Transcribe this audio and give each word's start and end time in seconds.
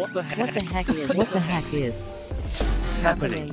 What 0.00 0.14
the 0.14 0.22
heck? 0.22 0.38
What 0.38 0.54
the 0.54 0.64
heck 0.64 0.88
is 0.88 1.08
what 1.10 1.28
the 1.28 1.40
heck 1.40 1.74
is 1.74 2.02
happening? 3.02 3.50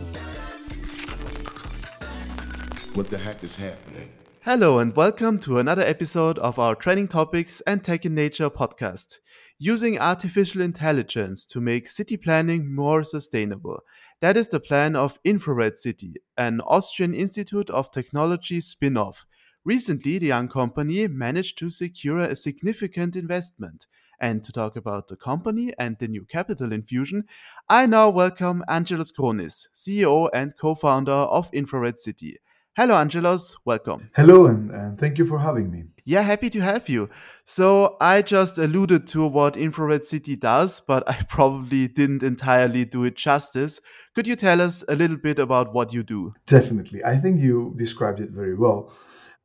What 2.93 3.09
the 3.09 3.17
heck 3.17 3.43
is 3.43 3.57
happening? 3.57 4.09
Hello, 4.45 4.79
and 4.79 4.95
welcome 4.95 5.39
to 5.39 5.59
another 5.59 5.81
episode 5.81 6.39
of 6.39 6.57
our 6.57 6.73
Trending 6.73 7.09
Topics 7.09 7.59
and 7.67 7.83
Tech 7.83 8.05
in 8.05 8.15
Nature 8.15 8.49
podcast. 8.49 9.19
Using 9.59 9.99
artificial 9.99 10.61
intelligence 10.61 11.45
to 11.47 11.59
make 11.59 11.85
city 11.85 12.15
planning 12.15 12.73
more 12.73 13.03
sustainable. 13.03 13.81
That 14.21 14.37
is 14.37 14.47
the 14.47 14.61
plan 14.61 14.95
of 14.95 15.19
Infrared 15.25 15.77
City, 15.77 16.13
an 16.37 16.61
Austrian 16.61 17.13
Institute 17.13 17.69
of 17.71 17.91
Technology 17.91 18.61
spin 18.61 18.95
off. 18.95 19.25
Recently, 19.65 20.17
the 20.17 20.27
young 20.27 20.47
company 20.47 21.09
managed 21.09 21.57
to 21.57 21.69
secure 21.69 22.19
a 22.19 22.37
significant 22.37 23.17
investment. 23.17 23.85
And 24.19 24.43
to 24.43 24.51
talk 24.51 24.75
about 24.75 25.07
the 25.07 25.15
company 25.15 25.73
and 25.77 25.97
the 25.99 26.07
new 26.07 26.25
capital 26.25 26.73
infusion, 26.73 27.25
I 27.69 27.85
now 27.85 28.09
welcome 28.09 28.63
Angelos 28.67 29.11
Chronis, 29.11 29.67
CEO 29.75 30.29
and 30.33 30.57
co 30.57 30.73
founder 30.73 31.11
of 31.11 31.49
Infrared 31.53 31.99
City. 31.99 32.37
Hello, 32.75 32.95
Angelos. 32.95 33.57
Welcome. 33.65 34.11
Hello, 34.15 34.45
and, 34.45 34.69
and 34.69 34.99
thank 34.99 35.17
you 35.17 35.25
for 35.25 35.39
having 35.39 35.71
me. 35.71 35.85
Yeah, 36.05 36.21
happy 36.21 36.49
to 36.51 36.61
have 36.61 36.87
you. 36.87 37.09
So, 37.43 37.97
I 37.99 38.21
just 38.21 38.59
alluded 38.59 39.07
to 39.07 39.25
what 39.25 39.57
Infrared 39.57 40.05
City 40.05 40.35
does, 40.35 40.79
but 40.79 41.07
I 41.09 41.15
probably 41.27 41.87
didn't 41.87 42.21
entirely 42.21 42.85
do 42.85 43.03
it 43.03 43.15
justice. 43.15 43.81
Could 44.13 44.27
you 44.27 44.35
tell 44.35 44.61
us 44.61 44.83
a 44.87 44.95
little 44.95 45.17
bit 45.17 45.39
about 45.39 45.73
what 45.73 45.91
you 45.91 46.03
do? 46.03 46.33
Definitely. 46.45 47.03
I 47.03 47.17
think 47.19 47.41
you 47.41 47.73
described 47.77 48.19
it 48.19 48.29
very 48.29 48.55
well. 48.55 48.91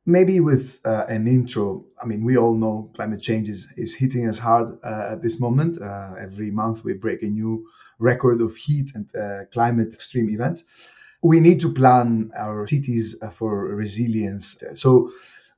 Maybe 0.05 0.41
with 0.41 0.79
uh, 0.85 1.05
an 1.07 1.27
intro, 1.27 1.85
I 2.01 2.05
mean, 2.05 2.25
we 2.25 2.37
all 2.37 2.55
know 2.55 2.91
climate 2.93 3.21
change 3.21 3.47
is, 3.47 3.67
is 3.77 3.95
hitting 3.95 4.27
us 4.27 4.37
hard 4.37 4.77
uh, 4.83 5.13
at 5.13 5.21
this 5.21 5.39
moment. 5.39 5.81
Uh, 5.81 6.15
every 6.19 6.51
month 6.51 6.83
we 6.83 6.93
break 6.93 7.23
a 7.23 7.27
new 7.27 7.65
record 7.99 8.41
of 8.41 8.55
heat 8.57 8.91
and 8.95 9.07
uh, 9.15 9.45
climate 9.53 9.93
extreme 9.93 10.29
events 10.29 10.65
we 11.23 11.39
need 11.39 11.61
to 11.61 11.73
plan 11.73 12.31
our 12.37 12.67
cities 12.67 13.15
uh, 13.21 13.29
for 13.29 13.67
resilience. 13.75 14.57
So 14.75 15.11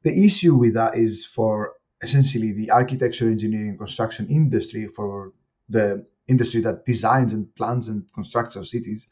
the 0.03 0.25
issue 0.25 0.55
with 0.55 0.75
that 0.75 0.95
is 0.95 1.25
for 1.25 1.73
essentially 2.01 2.51
the 2.51 2.69
architecture, 2.69 3.27
engineering, 3.27 3.77
construction 3.77 4.27
industry, 4.29 4.87
for 4.87 5.33
the 5.67 6.05
industry 6.27 6.61
that 6.61 6.85
designs 6.85 7.33
and 7.33 7.53
plans 7.55 7.89
and 7.89 8.05
constructs 8.13 8.55
our 8.55 8.63
cities, 8.65 9.07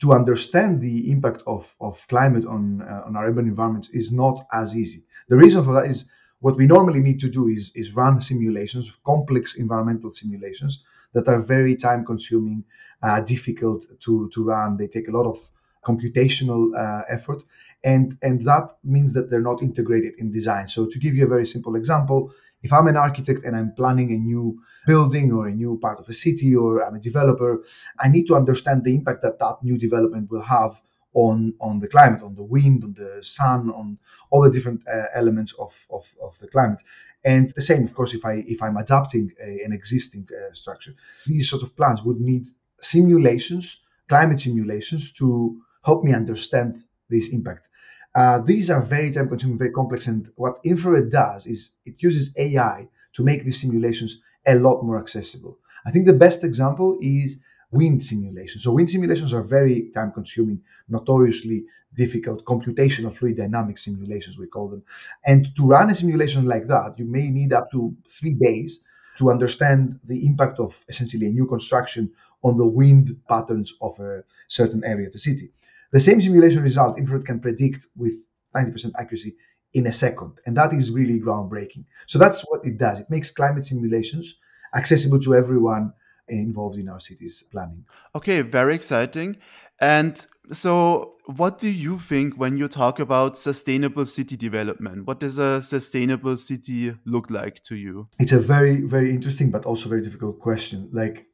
to 0.00 0.12
understand 0.12 0.80
the 0.80 1.10
impact 1.10 1.42
of, 1.46 1.74
of 1.80 2.06
climate 2.08 2.46
on, 2.46 2.82
uh, 2.82 3.02
on 3.06 3.16
our 3.16 3.26
urban 3.26 3.46
environments 3.46 3.88
is 3.90 4.12
not 4.12 4.46
as 4.52 4.76
easy. 4.76 5.04
The 5.28 5.36
reason 5.36 5.64
for 5.64 5.74
that 5.74 5.86
is 5.86 6.10
what 6.40 6.56
we 6.56 6.66
normally 6.66 7.00
need 7.00 7.20
to 7.20 7.30
do 7.30 7.48
is, 7.48 7.72
is 7.74 7.94
run 7.94 8.20
simulations, 8.20 8.90
complex 9.06 9.56
environmental 9.56 10.12
simulations 10.12 10.82
that 11.14 11.28
are 11.28 11.40
very 11.40 11.76
time 11.76 12.04
consuming, 12.04 12.64
uh, 13.02 13.20
difficult 13.20 13.86
to, 14.00 14.30
to 14.34 14.44
run. 14.44 14.76
They 14.76 14.88
take 14.88 15.08
a 15.08 15.12
lot 15.12 15.26
of 15.26 15.38
computational 15.84 16.74
uh, 16.76 17.02
effort 17.08 17.42
and 17.84 18.16
and 18.22 18.44
that 18.46 18.76
means 18.82 19.12
that 19.12 19.28
they're 19.30 19.48
not 19.52 19.62
integrated 19.62 20.14
in 20.18 20.32
design 20.32 20.66
so 20.66 20.86
to 20.86 20.98
give 20.98 21.14
you 21.14 21.24
a 21.24 21.28
very 21.28 21.46
simple 21.46 21.76
example 21.76 22.32
if 22.62 22.72
i'm 22.72 22.86
an 22.86 22.96
architect 22.96 23.44
and 23.44 23.54
i'm 23.54 23.72
planning 23.74 24.10
a 24.12 24.16
new 24.16 24.58
building 24.86 25.32
or 25.32 25.46
a 25.48 25.54
new 25.54 25.78
part 25.78 25.98
of 25.98 26.08
a 26.08 26.12
city 26.12 26.54
or 26.54 26.84
i'm 26.84 26.94
a 26.94 27.00
developer 27.00 27.62
i 28.00 28.08
need 28.08 28.26
to 28.26 28.36
understand 28.36 28.84
the 28.84 28.94
impact 28.94 29.22
that 29.22 29.38
that 29.38 29.56
new 29.62 29.78
development 29.78 30.30
will 30.30 30.42
have 30.42 30.80
on 31.14 31.54
on 31.60 31.78
the 31.80 31.88
climate 31.88 32.22
on 32.22 32.34
the 32.34 32.42
wind 32.42 32.82
on 32.84 32.92
the 32.94 33.22
sun 33.22 33.70
on 33.70 33.98
all 34.30 34.42
the 34.42 34.50
different 34.50 34.80
uh, 34.88 35.04
elements 35.14 35.52
of, 35.58 35.72
of 35.90 36.04
of 36.22 36.36
the 36.40 36.48
climate 36.48 36.82
and 37.24 37.50
the 37.50 37.62
same 37.62 37.84
of 37.84 37.94
course 37.94 38.14
if 38.14 38.24
i 38.24 38.34
if 38.54 38.62
i'm 38.62 38.76
adapting 38.76 39.30
a, 39.40 39.64
an 39.64 39.72
existing 39.72 40.26
uh, 40.32 40.52
structure 40.52 40.94
these 41.26 41.48
sort 41.48 41.62
of 41.62 41.74
plans 41.76 42.02
would 42.02 42.20
need 42.20 42.46
simulations 42.80 43.80
climate 44.08 44.40
simulations 44.40 45.12
to 45.12 45.60
help 45.84 46.04
me 46.04 46.12
understand 46.12 46.84
this 47.08 47.28
impact. 47.32 47.66
Uh, 48.14 48.38
these 48.38 48.70
are 48.70 48.82
very 48.82 49.10
time 49.10 49.28
consuming, 49.28 49.58
very 49.58 49.72
complex. 49.72 50.06
And 50.06 50.30
what 50.36 50.60
infrared 50.64 51.10
does 51.10 51.46
is 51.46 51.72
it 51.84 52.02
uses 52.02 52.34
AI 52.38 52.88
to 53.14 53.24
make 53.24 53.44
these 53.44 53.60
simulations 53.60 54.20
a 54.46 54.54
lot 54.54 54.82
more 54.82 54.98
accessible. 54.98 55.58
I 55.86 55.90
think 55.90 56.06
the 56.06 56.12
best 56.12 56.44
example 56.44 56.98
is 57.00 57.40
wind 57.70 58.02
simulations. 58.02 58.64
So 58.64 58.72
wind 58.72 58.90
simulations 58.90 59.32
are 59.32 59.42
very 59.42 59.90
time 59.94 60.12
consuming, 60.12 60.62
notoriously 60.88 61.64
difficult 61.94 62.44
computational 62.44 63.16
fluid 63.16 63.36
dynamics 63.36 63.84
simulations, 63.84 64.38
we 64.38 64.46
call 64.46 64.68
them. 64.68 64.82
And 65.26 65.48
to 65.56 65.66
run 65.66 65.90
a 65.90 65.94
simulation 65.94 66.44
like 66.44 66.66
that, 66.68 66.98
you 66.98 67.04
may 67.04 67.30
need 67.30 67.52
up 67.52 67.70
to 67.72 67.94
three 68.08 68.34
days 68.34 68.80
to 69.18 69.30
understand 69.30 70.00
the 70.04 70.26
impact 70.26 70.58
of 70.58 70.84
essentially 70.88 71.26
a 71.26 71.30
new 71.30 71.46
construction 71.46 72.10
on 72.42 72.56
the 72.56 72.66
wind 72.66 73.16
patterns 73.28 73.74
of 73.80 73.98
a 74.00 74.24
certain 74.48 74.82
area 74.84 75.06
of 75.06 75.12
the 75.12 75.18
city. 75.18 75.50
The 75.92 76.00
same 76.00 76.20
simulation 76.20 76.62
result 76.62 76.98
infrared 76.98 77.24
can 77.24 77.40
predict 77.40 77.86
with 77.96 78.14
90% 78.56 78.92
accuracy 78.98 79.36
in 79.74 79.86
a 79.86 79.92
second. 79.92 80.32
And 80.46 80.56
that 80.56 80.72
is 80.72 80.90
really 80.90 81.20
groundbreaking. 81.20 81.84
So 82.06 82.18
that's 82.18 82.42
what 82.42 82.64
it 82.64 82.78
does. 82.78 83.00
It 83.00 83.10
makes 83.10 83.30
climate 83.30 83.64
simulations 83.64 84.36
accessible 84.74 85.20
to 85.20 85.34
everyone 85.34 85.92
involved 86.28 86.78
in 86.78 86.88
our 86.88 87.00
city's 87.00 87.42
planning. 87.52 87.84
Okay, 88.14 88.40
very 88.40 88.74
exciting. 88.74 89.36
And 89.80 90.24
so, 90.52 91.14
what 91.26 91.58
do 91.58 91.68
you 91.68 91.98
think 91.98 92.34
when 92.36 92.56
you 92.56 92.68
talk 92.68 93.00
about 93.00 93.36
sustainable 93.36 94.06
city 94.06 94.36
development? 94.36 95.06
What 95.06 95.20
does 95.20 95.38
a 95.38 95.60
sustainable 95.60 96.36
city 96.36 96.94
look 97.04 97.30
like 97.30 97.62
to 97.64 97.74
you? 97.74 98.08
It's 98.18 98.32
a 98.32 98.38
very, 98.38 98.82
very 98.82 99.10
interesting 99.10 99.50
but 99.50 99.64
also 99.64 99.88
very 99.88 100.02
difficult 100.02 100.38
question. 100.38 100.88
Like, 100.92 101.26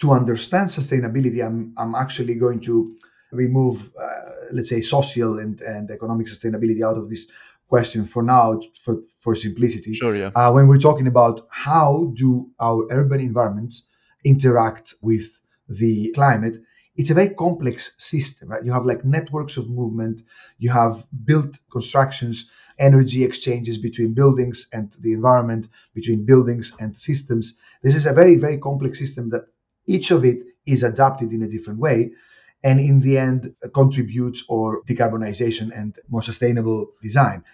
to 0.00 0.12
understand 0.12 0.68
sustainability, 0.68 1.44
I'm, 1.44 1.74
I'm 1.76 1.94
actually 1.94 2.36
going 2.36 2.60
to 2.60 2.96
remove, 3.32 3.90
uh, 4.00 4.30
let's 4.52 4.68
say, 4.68 4.80
social 4.80 5.38
and, 5.38 5.60
and 5.60 5.90
economic 5.90 6.26
sustainability 6.28 6.82
out 6.82 6.96
of 6.96 7.08
this 7.08 7.30
question 7.68 8.06
for 8.06 8.22
now, 8.22 8.60
for, 8.82 8.98
for 9.20 9.34
simplicity. 9.34 9.94
Sure, 9.94 10.16
yeah. 10.16 10.30
Uh, 10.34 10.52
when 10.52 10.68
we're 10.68 10.78
talking 10.78 11.06
about 11.06 11.46
how 11.50 12.12
do 12.14 12.50
our 12.60 12.86
urban 12.90 13.20
environments 13.20 13.88
interact 14.24 14.94
with 15.02 15.38
the 15.68 16.10
climate, 16.14 16.56
it's 16.96 17.10
a 17.10 17.14
very 17.14 17.30
complex 17.30 17.92
system, 17.98 18.48
right? 18.48 18.64
You 18.64 18.72
have 18.72 18.86
like 18.86 19.04
networks 19.04 19.56
of 19.56 19.68
movement, 19.68 20.22
you 20.58 20.70
have 20.70 21.04
built 21.24 21.58
constructions, 21.70 22.50
energy 22.78 23.24
exchanges 23.24 23.78
between 23.78 24.14
buildings 24.14 24.68
and 24.72 24.92
the 25.00 25.12
environment, 25.12 25.68
between 25.94 26.24
buildings 26.24 26.72
and 26.80 26.96
systems. 26.96 27.58
This 27.82 27.94
is 27.94 28.06
a 28.06 28.12
very, 28.12 28.36
very 28.36 28.58
complex 28.58 28.98
system 28.98 29.30
that 29.30 29.46
each 29.86 30.10
of 30.10 30.24
it 30.24 30.38
is 30.66 30.82
adapted 30.82 31.32
in 31.32 31.42
a 31.42 31.48
different 31.48 31.78
way 31.78 32.12
and 32.64 32.80
in 32.80 33.00
the 33.00 33.18
end 33.18 33.54
contributes 33.74 34.42
or 34.48 34.82
decarbonization 34.84 35.70
and 35.78 35.98
more 36.08 36.22
sustainable 36.22 36.92
design. 37.02 37.44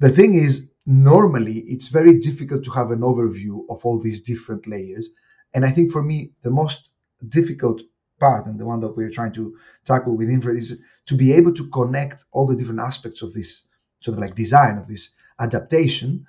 The 0.00 0.10
thing 0.10 0.34
is, 0.34 0.70
normally 0.86 1.58
it's 1.60 1.88
very 1.88 2.18
difficult 2.18 2.64
to 2.64 2.70
have 2.70 2.90
an 2.90 3.00
overview 3.00 3.60
of 3.68 3.84
all 3.84 4.00
these 4.00 4.22
different 4.22 4.66
layers. 4.66 5.10
And 5.52 5.64
I 5.64 5.70
think 5.70 5.92
for 5.92 6.02
me, 6.02 6.32
the 6.42 6.50
most 6.50 6.88
difficult 7.28 7.82
part 8.18 8.46
and 8.46 8.58
the 8.58 8.64
one 8.64 8.80
that 8.80 8.96
we're 8.96 9.10
trying 9.10 9.32
to 9.34 9.56
tackle 9.84 10.16
with 10.16 10.30
infrared 10.30 10.56
is 10.56 10.82
to 11.04 11.16
be 11.16 11.32
able 11.32 11.52
to 11.54 11.68
connect 11.68 12.24
all 12.32 12.46
the 12.46 12.56
different 12.56 12.80
aspects 12.80 13.20
of 13.20 13.34
this 13.34 13.64
sort 14.00 14.16
of 14.16 14.22
like 14.22 14.34
design 14.34 14.78
of 14.78 14.88
this 14.88 15.10
adaptation 15.38 16.26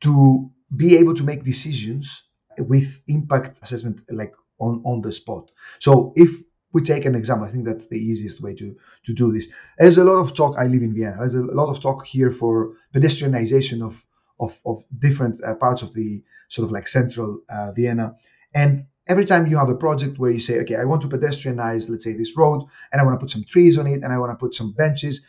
to 0.00 0.50
be 0.74 0.96
able 0.96 1.14
to 1.14 1.24
make 1.24 1.44
decisions 1.44 2.22
with 2.58 3.00
impact 3.06 3.58
assessment 3.62 4.00
like 4.10 4.32
on, 4.58 4.82
on 4.86 5.02
the 5.02 5.12
spot. 5.12 5.50
So 5.78 6.14
if 6.16 6.30
we 6.72 6.82
take 6.82 7.04
an 7.04 7.14
example. 7.14 7.46
I 7.46 7.50
think 7.50 7.64
that's 7.64 7.88
the 7.88 7.96
easiest 7.96 8.40
way 8.40 8.54
to, 8.54 8.76
to 9.06 9.12
do 9.14 9.32
this. 9.32 9.48
There's 9.78 9.98
a 9.98 10.04
lot 10.04 10.16
of 10.16 10.34
talk. 10.34 10.56
I 10.58 10.66
live 10.66 10.82
in 10.82 10.94
Vienna. 10.94 11.16
There's 11.18 11.34
a 11.34 11.40
lot 11.40 11.68
of 11.68 11.80
talk 11.80 12.06
here 12.06 12.30
for 12.30 12.74
pedestrianization 12.94 13.82
of 13.82 14.02
of, 14.38 14.60
of 14.64 14.84
different 14.98 15.42
uh, 15.42 15.54
parts 15.54 15.82
of 15.82 15.94
the 15.94 16.22
sort 16.48 16.66
of 16.66 16.72
like 16.72 16.88
central 16.88 17.40
uh, 17.48 17.72
Vienna. 17.72 18.16
And 18.54 18.86
every 19.06 19.24
time 19.24 19.46
you 19.46 19.56
have 19.56 19.68
a 19.68 19.74
project 19.74 20.18
where 20.18 20.30
you 20.30 20.40
say, 20.40 20.58
okay, 20.60 20.76
I 20.76 20.84
want 20.84 21.02
to 21.02 21.08
pedestrianize, 21.08 21.88
let's 21.88 22.04
say 22.04 22.12
this 22.12 22.36
road, 22.36 22.66
and 22.92 23.00
I 23.00 23.04
want 23.04 23.18
to 23.18 23.20
put 23.20 23.30
some 23.30 23.44
trees 23.44 23.78
on 23.78 23.86
it, 23.86 24.02
and 24.02 24.12
I 24.12 24.18
want 24.18 24.32
to 24.32 24.36
put 24.36 24.54
some 24.54 24.72
benches. 24.72 25.24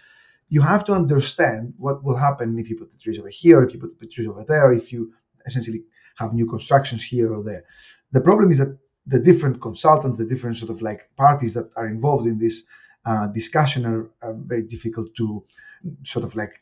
You 0.49 0.61
have 0.61 0.85
to 0.85 0.93
understand 0.93 1.73
what 1.77 2.03
will 2.03 2.17
happen 2.17 2.57
if 2.59 2.69
you 2.69 2.77
put 2.77 2.91
the 2.91 2.97
trees 2.97 3.19
over 3.19 3.29
here, 3.29 3.63
if 3.63 3.73
you 3.73 3.79
put 3.79 3.99
the 3.99 4.07
trees 4.07 4.27
over 4.27 4.45
there, 4.47 4.71
if 4.71 4.91
you 4.91 5.13
essentially 5.45 5.83
have 6.17 6.33
new 6.33 6.47
constructions 6.47 7.03
here 7.03 7.33
or 7.33 7.43
there. 7.43 7.63
The 8.11 8.21
problem 8.21 8.51
is 8.51 8.57
that 8.59 8.77
the 9.07 9.19
different 9.19 9.61
consultants, 9.61 10.17
the 10.17 10.25
different 10.25 10.57
sort 10.57 10.69
of 10.69 10.81
like 10.81 11.09
parties 11.15 11.53
that 11.53 11.69
are 11.75 11.87
involved 11.87 12.27
in 12.27 12.37
this 12.37 12.65
uh, 13.05 13.27
discussion 13.27 13.85
are, 13.85 14.09
are, 14.21 14.33
very 14.33 14.63
difficult 14.63 15.15
to 15.15 15.43
sort 16.03 16.25
of 16.25 16.35
like 16.35 16.61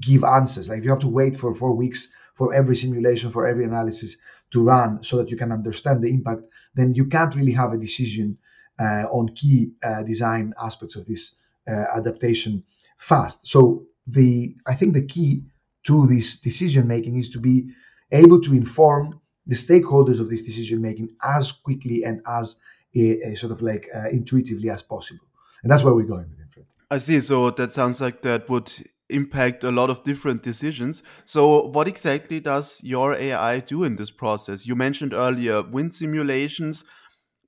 give 0.00 0.24
answers. 0.24 0.68
Like 0.68 0.82
you 0.82 0.90
have 0.90 1.00
to 1.00 1.08
wait 1.08 1.36
for 1.36 1.54
four 1.54 1.74
weeks 1.74 2.08
for 2.34 2.54
every 2.54 2.74
simulation, 2.74 3.30
for 3.30 3.46
every 3.46 3.64
analysis 3.64 4.16
to 4.52 4.62
run 4.62 5.04
so 5.04 5.18
that 5.18 5.30
you 5.30 5.36
can 5.36 5.52
understand 5.52 6.02
the 6.02 6.08
impact. 6.08 6.42
Then 6.74 6.94
you 6.94 7.06
can't 7.06 7.34
really 7.34 7.52
have 7.52 7.72
a 7.72 7.78
decision 7.78 8.38
uh, 8.80 9.04
on 9.12 9.34
key 9.34 9.72
uh, 9.84 10.02
design 10.02 10.54
aspects 10.60 10.96
of 10.96 11.06
this 11.06 11.36
uh, 11.68 11.84
adaptation 11.94 12.64
fast. 12.98 13.46
So 13.46 13.86
the 14.06 14.54
I 14.66 14.74
think 14.74 14.94
the 14.94 15.06
key 15.06 15.42
to 15.84 16.06
this 16.06 16.40
decision 16.40 16.88
making 16.88 17.18
is 17.18 17.28
to 17.30 17.38
be 17.38 17.68
able 18.10 18.40
to 18.40 18.54
inform 18.54 19.20
the 19.46 19.54
stakeholders 19.54 20.20
of 20.20 20.30
this 20.30 20.42
decision 20.42 20.80
making 20.80 21.10
as 21.22 21.52
quickly 21.52 22.04
and 22.04 22.20
as 22.26 22.56
a, 22.94 23.20
a 23.22 23.34
sort 23.36 23.52
of 23.52 23.62
like 23.62 23.88
uh, 23.94 24.08
intuitively 24.10 24.70
as 24.70 24.82
possible. 24.82 25.26
And 25.62 25.72
that's 25.72 25.82
where 25.82 25.94
we're 25.94 26.02
going 26.02 26.28
with 26.30 26.40
Infrared. 26.40 26.66
I 26.90 26.98
see. 26.98 27.20
So 27.20 27.50
that 27.50 27.72
sounds 27.72 28.00
like 28.00 28.22
that 28.22 28.48
would 28.48 28.72
impact 29.10 29.64
a 29.64 29.70
lot 29.70 29.90
of 29.90 30.02
different 30.04 30.42
decisions. 30.42 31.02
So, 31.24 31.66
what 31.66 31.88
exactly 31.88 32.40
does 32.40 32.80
your 32.82 33.14
AI 33.14 33.60
do 33.60 33.84
in 33.84 33.96
this 33.96 34.10
process? 34.10 34.66
You 34.66 34.74
mentioned 34.74 35.12
earlier 35.12 35.62
wind 35.62 35.94
simulations, 35.94 36.84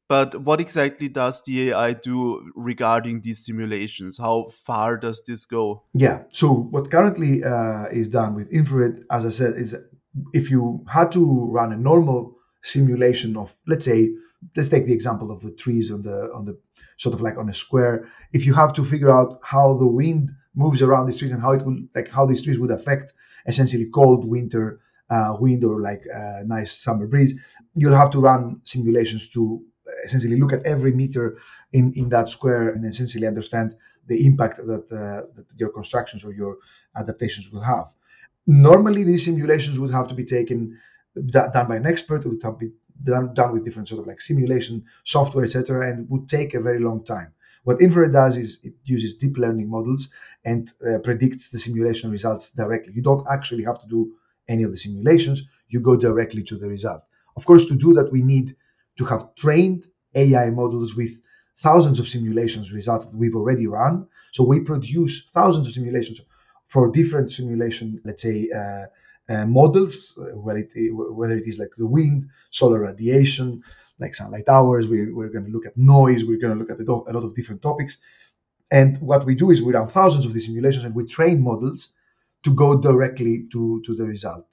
but 0.08 0.42
what 0.42 0.60
exactly 0.60 1.08
does 1.08 1.42
the 1.42 1.70
AI 1.70 1.94
do 1.94 2.52
regarding 2.54 3.22
these 3.22 3.44
simulations? 3.44 4.18
How 4.18 4.46
far 4.48 4.96
does 4.96 5.22
this 5.26 5.44
go? 5.44 5.82
Yeah. 5.94 6.22
So, 6.32 6.52
what 6.52 6.90
currently 6.90 7.42
uh, 7.42 7.86
is 7.92 8.08
done 8.08 8.34
with 8.34 8.50
infrared, 8.50 9.04
as 9.10 9.24
I 9.24 9.30
said, 9.30 9.54
is 9.56 9.74
if 10.32 10.50
you 10.50 10.84
had 10.88 11.12
to 11.12 11.46
run 11.50 11.72
a 11.72 11.76
normal 11.76 12.36
simulation 12.62 13.36
of, 13.36 13.54
let's 13.66 13.84
say, 13.84 14.10
let's 14.56 14.68
take 14.68 14.86
the 14.86 14.92
example 14.92 15.30
of 15.30 15.40
the 15.40 15.50
trees 15.52 15.90
on 15.90 16.02
the 16.02 16.30
on 16.34 16.44
the 16.44 16.58
sort 16.96 17.14
of 17.14 17.20
like 17.20 17.36
on 17.38 17.48
a 17.48 17.54
square. 17.54 18.08
If 18.32 18.46
you 18.46 18.54
have 18.54 18.72
to 18.74 18.84
figure 18.84 19.10
out 19.10 19.40
how 19.42 19.74
the 19.74 19.86
wind 19.86 20.30
moves 20.54 20.82
around 20.82 21.06
these 21.06 21.18
trees 21.18 21.32
and 21.32 21.40
how 21.40 21.52
it 21.52 21.64
will 21.64 21.78
like 21.94 22.08
how 22.08 22.26
these 22.26 22.42
trees 22.42 22.58
would 22.58 22.70
affect 22.70 23.12
essentially 23.46 23.86
cold 23.94 24.24
winter 24.24 24.80
uh, 25.10 25.36
wind 25.38 25.64
or 25.64 25.80
like 25.80 26.02
uh, 26.14 26.42
nice 26.44 26.82
summer 26.82 27.06
breeze, 27.06 27.34
you'll 27.74 27.94
have 27.94 28.10
to 28.10 28.20
run 28.20 28.60
simulations 28.64 29.28
to 29.30 29.62
essentially 30.04 30.38
look 30.38 30.52
at 30.52 30.64
every 30.66 30.92
meter 30.92 31.38
in 31.72 31.92
in 31.94 32.08
that 32.08 32.28
square 32.28 32.70
and 32.70 32.84
essentially 32.84 33.26
understand 33.26 33.76
the 34.08 34.26
impact 34.26 34.56
that, 34.58 34.84
uh, 34.92 35.26
that 35.34 35.46
your 35.56 35.70
constructions 35.70 36.24
or 36.24 36.32
your 36.32 36.58
adaptations 36.96 37.50
will 37.50 37.60
have. 37.60 37.86
Normally, 38.46 39.04
these 39.04 39.24
simulations 39.24 39.78
would 39.78 39.90
have 39.90 40.08
to 40.08 40.14
be 40.14 40.24
taken 40.24 40.78
done 41.30 41.68
by 41.68 41.76
an 41.76 41.86
expert. 41.86 42.24
It 42.24 42.28
would 42.28 42.42
have 42.42 42.58
to 42.58 42.66
be 42.66 42.72
done, 43.02 43.34
done 43.34 43.52
with 43.52 43.64
different 43.64 43.88
sort 43.88 44.00
of 44.00 44.06
like 44.06 44.20
simulation 44.20 44.84
software, 45.04 45.44
etc., 45.44 45.90
and 45.90 46.08
would 46.10 46.28
take 46.28 46.54
a 46.54 46.60
very 46.60 46.78
long 46.78 47.04
time. 47.04 47.32
What 47.64 47.80
infrared 47.80 48.12
does 48.12 48.36
is 48.36 48.60
it 48.62 48.74
uses 48.84 49.14
deep 49.14 49.36
learning 49.38 49.68
models 49.68 50.08
and 50.44 50.72
uh, 50.86 50.98
predicts 51.02 51.48
the 51.48 51.58
simulation 51.58 52.10
results 52.10 52.50
directly. 52.50 52.92
You 52.94 53.02
don't 53.02 53.26
actually 53.28 53.64
have 53.64 53.80
to 53.80 53.88
do 53.88 54.12
any 54.48 54.62
of 54.62 54.70
the 54.70 54.76
simulations, 54.76 55.42
you 55.68 55.80
go 55.80 55.96
directly 55.96 56.44
to 56.44 56.56
the 56.56 56.68
result. 56.68 57.02
Of 57.36 57.44
course, 57.44 57.66
to 57.66 57.74
do 57.74 57.92
that, 57.94 58.12
we 58.12 58.22
need 58.22 58.54
to 58.98 59.04
have 59.04 59.34
trained 59.34 59.88
AI 60.14 60.50
models 60.50 60.94
with 60.94 61.18
thousands 61.58 61.98
of 61.98 62.08
simulations 62.08 62.72
results 62.72 63.06
that 63.06 63.16
we've 63.16 63.34
already 63.34 63.66
run. 63.66 64.06
So 64.32 64.44
we 64.44 64.60
produce 64.60 65.28
thousands 65.30 65.66
of 65.66 65.72
simulations 65.72 66.20
for 66.68 66.90
different 66.90 67.32
simulation, 67.32 68.00
let's 68.04 68.22
say, 68.22 68.50
uh, 68.50 68.86
uh, 69.28 69.44
models, 69.46 70.16
uh, 70.18 70.36
whether 70.36 70.60
it, 70.60 70.90
whether 70.92 71.36
it 71.36 71.46
is 71.46 71.58
like 71.58 71.74
the 71.76 71.86
wind, 71.86 72.28
solar 72.50 72.80
radiation, 72.80 73.62
like 73.98 74.14
sunlight 74.14 74.48
hours. 74.48 74.86
We, 74.88 75.10
we're 75.12 75.28
going 75.28 75.46
to 75.46 75.50
look 75.50 75.66
at 75.66 75.76
noise. 75.76 76.24
We're 76.24 76.38
going 76.38 76.52
to 76.52 76.58
look 76.58 76.70
at 76.70 76.78
a, 76.78 76.90
a 76.90 77.12
lot 77.12 77.24
of 77.24 77.34
different 77.34 77.62
topics. 77.62 77.98
And 78.70 79.00
what 79.00 79.26
we 79.26 79.34
do 79.34 79.50
is 79.50 79.62
we 79.62 79.72
run 79.72 79.88
thousands 79.88 80.26
of 80.26 80.32
these 80.32 80.46
simulations 80.46 80.84
and 80.84 80.94
we 80.94 81.06
train 81.06 81.40
models 81.42 81.90
to 82.44 82.54
go 82.54 82.80
directly 82.80 83.46
to, 83.52 83.82
to 83.86 83.94
the 83.94 84.04
result. 84.04 84.46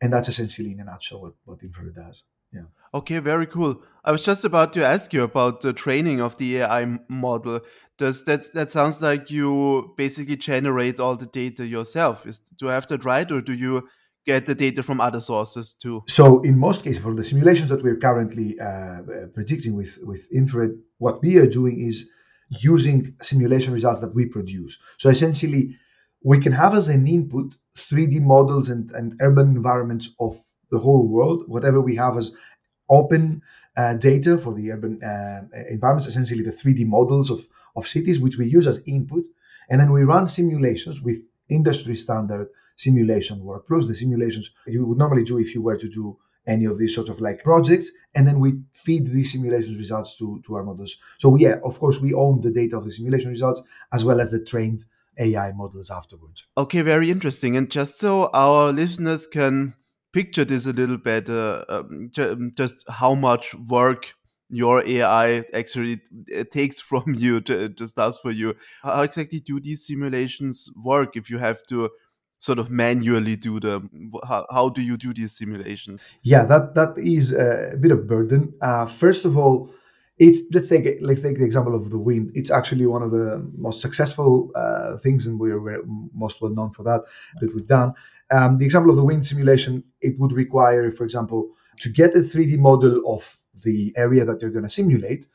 And 0.00 0.12
that's 0.12 0.28
essentially 0.28 0.72
in 0.72 0.80
a 0.80 0.84
nutshell 0.84 1.22
what, 1.22 1.34
what 1.44 1.62
infrared 1.62 1.94
does. 1.94 2.24
Yeah. 2.52 2.62
Okay, 2.94 3.18
very 3.18 3.46
cool. 3.46 3.82
I 4.04 4.12
was 4.12 4.24
just 4.24 4.44
about 4.44 4.72
to 4.74 4.84
ask 4.84 5.12
you 5.12 5.22
about 5.22 5.60
the 5.60 5.72
training 5.72 6.20
of 6.20 6.36
the 6.38 6.58
AI 6.58 6.98
model. 7.08 7.60
Does 7.98 8.24
that 8.24 8.50
that 8.54 8.70
sounds 8.70 9.02
like 9.02 9.30
you 9.30 9.92
basically 9.96 10.36
generate 10.36 10.98
all 10.98 11.16
the 11.16 11.26
data 11.26 11.66
yourself? 11.66 12.26
Is 12.26 12.38
do 12.38 12.68
I 12.70 12.74
have 12.74 12.86
that 12.88 13.04
right, 13.04 13.30
or 13.30 13.40
do 13.40 13.52
you 13.52 13.88
get 14.26 14.46
the 14.46 14.54
data 14.54 14.82
from 14.82 15.00
other 15.00 15.20
sources 15.20 15.74
too? 15.74 16.02
So 16.08 16.40
in 16.42 16.58
most 16.58 16.82
cases, 16.82 17.02
for 17.02 17.14
the 17.14 17.24
simulations 17.24 17.68
that 17.68 17.82
we're 17.82 17.98
currently 17.98 18.58
uh, 18.58 18.66
uh 18.66 19.26
predicting 19.34 19.74
with 19.74 19.98
with 20.02 20.22
infrared, 20.32 20.72
what 20.98 21.22
we 21.22 21.36
are 21.36 21.46
doing 21.46 21.86
is 21.86 22.08
using 22.48 23.14
simulation 23.22 23.72
results 23.72 24.00
that 24.00 24.14
we 24.14 24.26
produce. 24.26 24.78
So 24.98 25.10
essentially, 25.10 25.76
we 26.24 26.40
can 26.40 26.52
have 26.52 26.74
as 26.74 26.88
an 26.88 27.06
input 27.06 27.54
3D 27.76 28.20
models 28.20 28.70
and, 28.70 28.90
and 28.90 29.14
urban 29.20 29.48
environments 29.56 30.10
of 30.18 30.40
the 30.70 30.78
whole 30.78 31.06
world, 31.06 31.44
whatever 31.46 31.80
we 31.80 31.96
have 31.96 32.16
as 32.16 32.32
open 32.88 33.42
uh, 33.76 33.94
data 33.94 34.36
for 34.36 34.52
the 34.54 34.72
urban 34.72 35.02
uh, 35.02 35.42
environments, 35.68 36.06
essentially 36.06 36.42
the 36.42 36.50
3D 36.50 36.86
models 36.86 37.30
of, 37.30 37.46
of 37.76 37.86
cities, 37.86 38.18
which 38.18 38.36
we 38.36 38.46
use 38.46 38.66
as 38.66 38.82
input. 38.86 39.24
And 39.68 39.80
then 39.80 39.92
we 39.92 40.02
run 40.02 40.28
simulations 40.28 41.00
with 41.00 41.18
industry 41.48 41.96
standard 41.96 42.48
simulation 42.76 43.40
workflows, 43.40 43.86
the 43.86 43.94
simulations 43.94 44.50
you 44.66 44.84
would 44.86 44.98
normally 44.98 45.24
do 45.24 45.38
if 45.38 45.54
you 45.54 45.62
were 45.62 45.76
to 45.76 45.88
do 45.88 46.16
any 46.46 46.64
of 46.64 46.78
these 46.78 46.94
sorts 46.94 47.10
of 47.10 47.20
like 47.20 47.44
projects. 47.44 47.90
And 48.14 48.26
then 48.26 48.40
we 48.40 48.60
feed 48.72 49.06
these 49.06 49.32
simulations 49.32 49.78
results 49.78 50.16
to, 50.18 50.42
to 50.46 50.56
our 50.56 50.64
models. 50.64 50.96
So 51.18 51.36
yeah 51.36 51.56
of 51.62 51.78
course 51.78 52.00
we 52.00 52.14
own 52.14 52.40
the 52.40 52.50
data 52.50 52.76
of 52.76 52.84
the 52.84 52.90
simulation 52.90 53.30
results 53.30 53.62
as 53.92 54.04
well 54.04 54.20
as 54.20 54.30
the 54.30 54.40
trained 54.40 54.84
ai 55.18 55.52
models 55.52 55.90
afterwards. 55.90 56.44
Okay 56.56 56.82
very 56.82 57.10
interesting. 57.10 57.56
And 57.56 57.70
just 57.70 57.98
so 57.98 58.30
our 58.32 58.72
listeners 58.72 59.26
can 59.26 59.74
picture 60.12 60.44
this 60.44 60.66
a 60.66 60.72
little 60.72 60.98
better 60.98 61.64
um, 61.68 62.10
um 62.18 62.50
just 62.54 62.84
how 62.88 63.14
much 63.14 63.54
work 63.54 64.14
your 64.50 64.84
AI 64.86 65.44
actually 65.54 66.02
takes 66.50 66.80
from 66.90 67.14
you, 67.16 67.40
to, 67.42 67.68
just 67.70 67.96
does 67.96 68.18
for 68.18 68.30
you. 68.30 68.54
How 68.82 69.02
exactly 69.02 69.40
do 69.40 69.60
these 69.60 69.86
simulations 69.86 70.68
work 70.76 71.16
if 71.16 71.30
you 71.30 71.38
have 71.38 71.64
to 71.68 71.90
sort 72.38 72.58
of 72.58 72.70
manually 72.70 73.36
do 73.36 73.60
them? 73.60 74.10
How, 74.26 74.46
how 74.50 74.68
do 74.68 74.82
you 74.82 74.96
do 74.96 75.14
these 75.14 75.32
simulations? 75.32 76.08
Yeah, 76.22 76.44
that 76.44 76.74
that 76.74 76.98
is 76.98 77.32
a 77.32 77.76
bit 77.80 77.92
of 77.92 78.06
burden. 78.06 78.52
Uh, 78.60 78.86
first 78.86 79.24
of 79.24 79.38
all, 79.38 79.72
it's 80.18 80.40
let's 80.52 80.68
take 80.68 80.98
let's 81.00 81.22
take 81.22 81.38
the 81.38 81.44
example 81.44 81.74
of 81.74 81.90
the 81.90 81.98
wind. 81.98 82.32
It's 82.34 82.50
actually 82.50 82.86
one 82.86 83.02
of 83.02 83.10
the 83.10 83.48
most 83.56 83.80
successful 83.80 84.50
uh, 84.54 84.98
things, 84.98 85.26
and 85.26 85.40
we're, 85.40 85.60
we're, 85.60 85.82
most 86.12 86.42
well 86.42 86.50
known 86.50 86.72
for 86.72 86.82
that 86.82 87.02
that 87.40 87.54
we've 87.54 87.66
done. 87.66 87.94
Um, 88.30 88.58
the 88.58 88.64
example 88.64 88.90
of 88.90 88.96
the 88.96 89.04
wind 89.04 89.26
simulation, 89.26 89.84
it 90.00 90.18
would 90.18 90.32
require, 90.32 90.90
for 90.92 91.04
example, 91.04 91.50
to 91.80 91.88
get 91.88 92.14
a 92.14 92.20
3D 92.20 92.58
model 92.58 93.02
of 93.06 93.36
the 93.62 93.92
area 93.96 94.24
that 94.24 94.40
you're 94.40 94.50
going 94.50 94.64
to 94.64 94.70
simulate. 94.70 95.26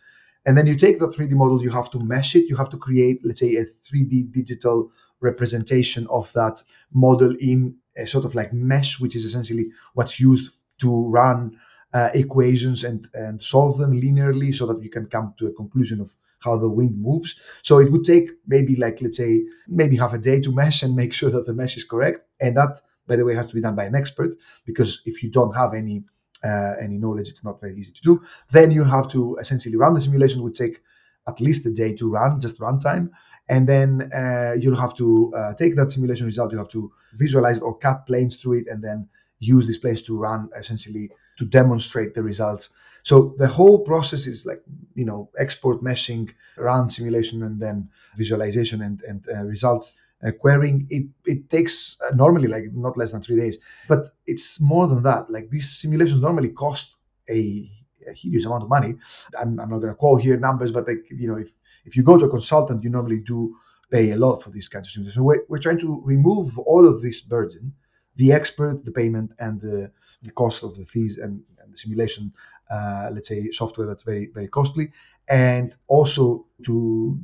And 0.45 0.57
then 0.57 0.67
you 0.67 0.75
take 0.75 0.99
that 0.99 1.11
3D 1.11 1.31
model, 1.31 1.61
you 1.61 1.71
have 1.71 1.89
to 1.91 1.99
mesh 1.99 2.35
it, 2.35 2.47
you 2.47 2.55
have 2.55 2.69
to 2.69 2.77
create, 2.77 3.19
let's 3.23 3.39
say, 3.39 3.55
a 3.55 3.65
3D 3.65 4.31
digital 4.31 4.91
representation 5.21 6.07
of 6.07 6.31
that 6.33 6.61
model 6.93 7.35
in 7.39 7.77
a 7.97 8.05
sort 8.05 8.25
of 8.25 8.35
like 8.35 8.53
mesh, 8.53 8.99
which 8.99 9.15
is 9.15 9.25
essentially 9.25 9.67
what's 9.93 10.19
used 10.19 10.51
to 10.81 11.07
run 11.07 11.57
uh, 11.93 12.09
equations 12.13 12.83
and, 12.83 13.07
and 13.13 13.41
solve 13.41 13.77
them 13.77 13.93
linearly 13.93 14.53
so 14.53 14.65
that 14.67 14.83
you 14.83 14.89
can 14.89 15.05
come 15.05 15.33
to 15.37 15.47
a 15.47 15.53
conclusion 15.53 16.01
of 16.01 16.13
how 16.39 16.57
the 16.57 16.69
wind 16.69 17.01
moves. 17.01 17.35
So 17.63 17.79
it 17.79 17.91
would 17.91 18.05
take 18.05 18.29
maybe 18.45 18.75
like, 18.75 19.01
let's 19.01 19.17
say, 19.17 19.45
maybe 19.67 19.97
half 19.97 20.13
a 20.13 20.17
day 20.17 20.39
to 20.41 20.51
mesh 20.53 20.83
and 20.83 20.95
make 20.95 21.13
sure 21.13 21.31
that 21.31 21.45
the 21.45 21.53
mesh 21.53 21.77
is 21.77 21.85
correct. 21.85 22.27
And 22.39 22.57
that, 22.57 22.81
by 23.07 23.15
the 23.15 23.25
way, 23.25 23.35
has 23.35 23.47
to 23.47 23.55
be 23.55 23.61
done 23.61 23.75
by 23.75 23.85
an 23.85 23.95
expert 23.95 24.37
because 24.65 25.01
if 25.05 25.23
you 25.23 25.29
don't 25.29 25.53
have 25.55 25.73
any 25.73 26.03
uh, 26.43 26.73
any 26.81 26.97
knowledge, 26.97 27.29
it's 27.29 27.43
not 27.43 27.59
very 27.59 27.75
easy 27.79 27.91
to 27.91 28.01
do. 28.01 28.21
Then 28.51 28.69
you 28.71 28.83
have 28.83 29.09
to 29.11 29.37
essentially 29.39 29.75
run 29.75 29.93
the 29.93 30.01
simulation. 30.01 30.43
Would 30.43 30.55
take 30.55 30.81
at 31.27 31.41
least 31.41 31.65
a 31.65 31.71
day 31.71 31.93
to 31.95 32.09
run, 32.09 32.39
just 32.39 32.59
runtime 32.59 33.09
and 33.47 33.67
then 33.67 34.11
uh, 34.13 34.53
you'll 34.59 34.79
have 34.79 34.95
to 34.95 35.33
uh, 35.35 35.53
take 35.53 35.75
that 35.75 35.91
simulation 35.91 36.25
result 36.25 36.51
you 36.51 36.57
have 36.57 36.69
to 36.69 36.91
visualize 37.13 37.59
or 37.59 37.77
cut 37.77 38.05
planes 38.07 38.35
through 38.35 38.59
it 38.59 38.67
and 38.67 38.83
then 38.83 39.07
use 39.39 39.67
these 39.67 39.77
planes 39.77 40.01
to 40.01 40.17
run 40.17 40.49
essentially 40.57 41.09
to 41.37 41.45
demonstrate 41.45 42.15
the 42.15 42.23
results 42.23 42.69
so 43.03 43.35
the 43.37 43.47
whole 43.47 43.79
process 43.79 44.25
is 44.25 44.45
like 44.45 44.63
you 44.95 45.05
know 45.05 45.29
export 45.37 45.83
meshing 45.83 46.33
run 46.57 46.89
simulation 46.89 47.43
and 47.43 47.59
then 47.59 47.89
visualization 48.17 48.81
and, 48.81 49.01
and 49.03 49.25
uh, 49.29 49.43
results 49.43 49.95
uh, 50.23 50.31
querying 50.31 50.87
it 50.89 51.05
it 51.25 51.49
takes 51.49 51.97
uh, 52.01 52.15
normally 52.15 52.47
like 52.47 52.65
not 52.73 52.97
less 52.97 53.11
than 53.11 53.21
three 53.21 53.37
days. 53.37 53.57
But 53.87 54.09
it's 54.25 54.59
more 54.59 54.87
than 54.87 55.03
that. 55.03 55.29
Like 55.29 55.49
these 55.49 55.77
simulations 55.77 56.21
normally 56.21 56.49
cost 56.49 56.95
a, 57.29 57.69
a 58.07 58.13
huge 58.13 58.45
amount 58.45 58.63
of 58.63 58.69
money. 58.69 58.95
I'm, 59.39 59.59
I'm 59.59 59.69
not 59.69 59.79
going 59.79 59.93
to 59.93 59.95
call 59.95 60.15
here 60.17 60.37
numbers 60.37 60.71
but 60.71 60.87
like 60.87 61.05
you 61.09 61.27
know 61.27 61.37
if 61.37 61.51
if 61.85 61.95
you 61.95 62.03
go 62.03 62.17
to 62.17 62.25
a 62.25 62.29
consultant, 62.29 62.83
you 62.83 62.89
normally 62.89 63.19
do 63.19 63.55
pay 63.91 64.11
a 64.11 64.15
lot 64.17 64.41
for 64.41 64.49
these 64.49 64.67
kinds 64.67 64.87
of 64.87 64.93
things. 64.93 65.13
So 65.13 65.23
we're, 65.23 65.43
we're 65.47 65.59
trying 65.59 65.79
to 65.79 66.01
remove 66.03 66.57
all 66.59 66.87
of 66.87 67.01
this 67.01 67.21
burden, 67.21 67.73
the 68.15 68.31
expert, 68.31 68.83
the 68.83 68.91
payment, 68.91 69.31
and 69.39 69.61
the, 69.61 69.91
the 70.23 70.31
cost 70.31 70.63
of 70.63 70.75
the 70.75 70.85
fees 70.85 71.17
and, 71.19 71.43
and 71.61 71.73
the 71.73 71.77
simulation, 71.77 72.33
uh, 72.71 73.09
let's 73.13 73.27
say, 73.27 73.51
software 73.51 73.87
that's 73.87 74.03
very, 74.03 74.31
very 74.33 74.47
costly, 74.47 74.91
and 75.29 75.75
also 75.87 76.45
to 76.63 77.19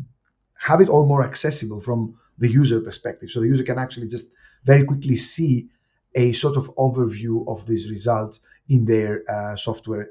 have 0.60 0.82
it 0.82 0.90
all 0.90 1.06
more 1.06 1.24
accessible 1.24 1.82
from 1.82 2.16
the 2.42 2.52
user 2.52 2.80
perspective. 2.82 3.30
So 3.32 3.40
the 3.40 3.48
user 3.48 3.64
can 3.64 3.80
actually 3.80 4.10
just 4.10 4.28
very 4.66 4.84
quickly 4.84 5.18
see 5.18 5.70
a 6.14 6.34
sort 6.34 6.58
of 6.58 6.66
overview 6.76 7.48
of 7.48 7.66
these 7.66 7.90
results 7.90 8.42
in 8.68 8.86
their 8.86 9.12
uh, 9.32 9.56
software 9.56 10.10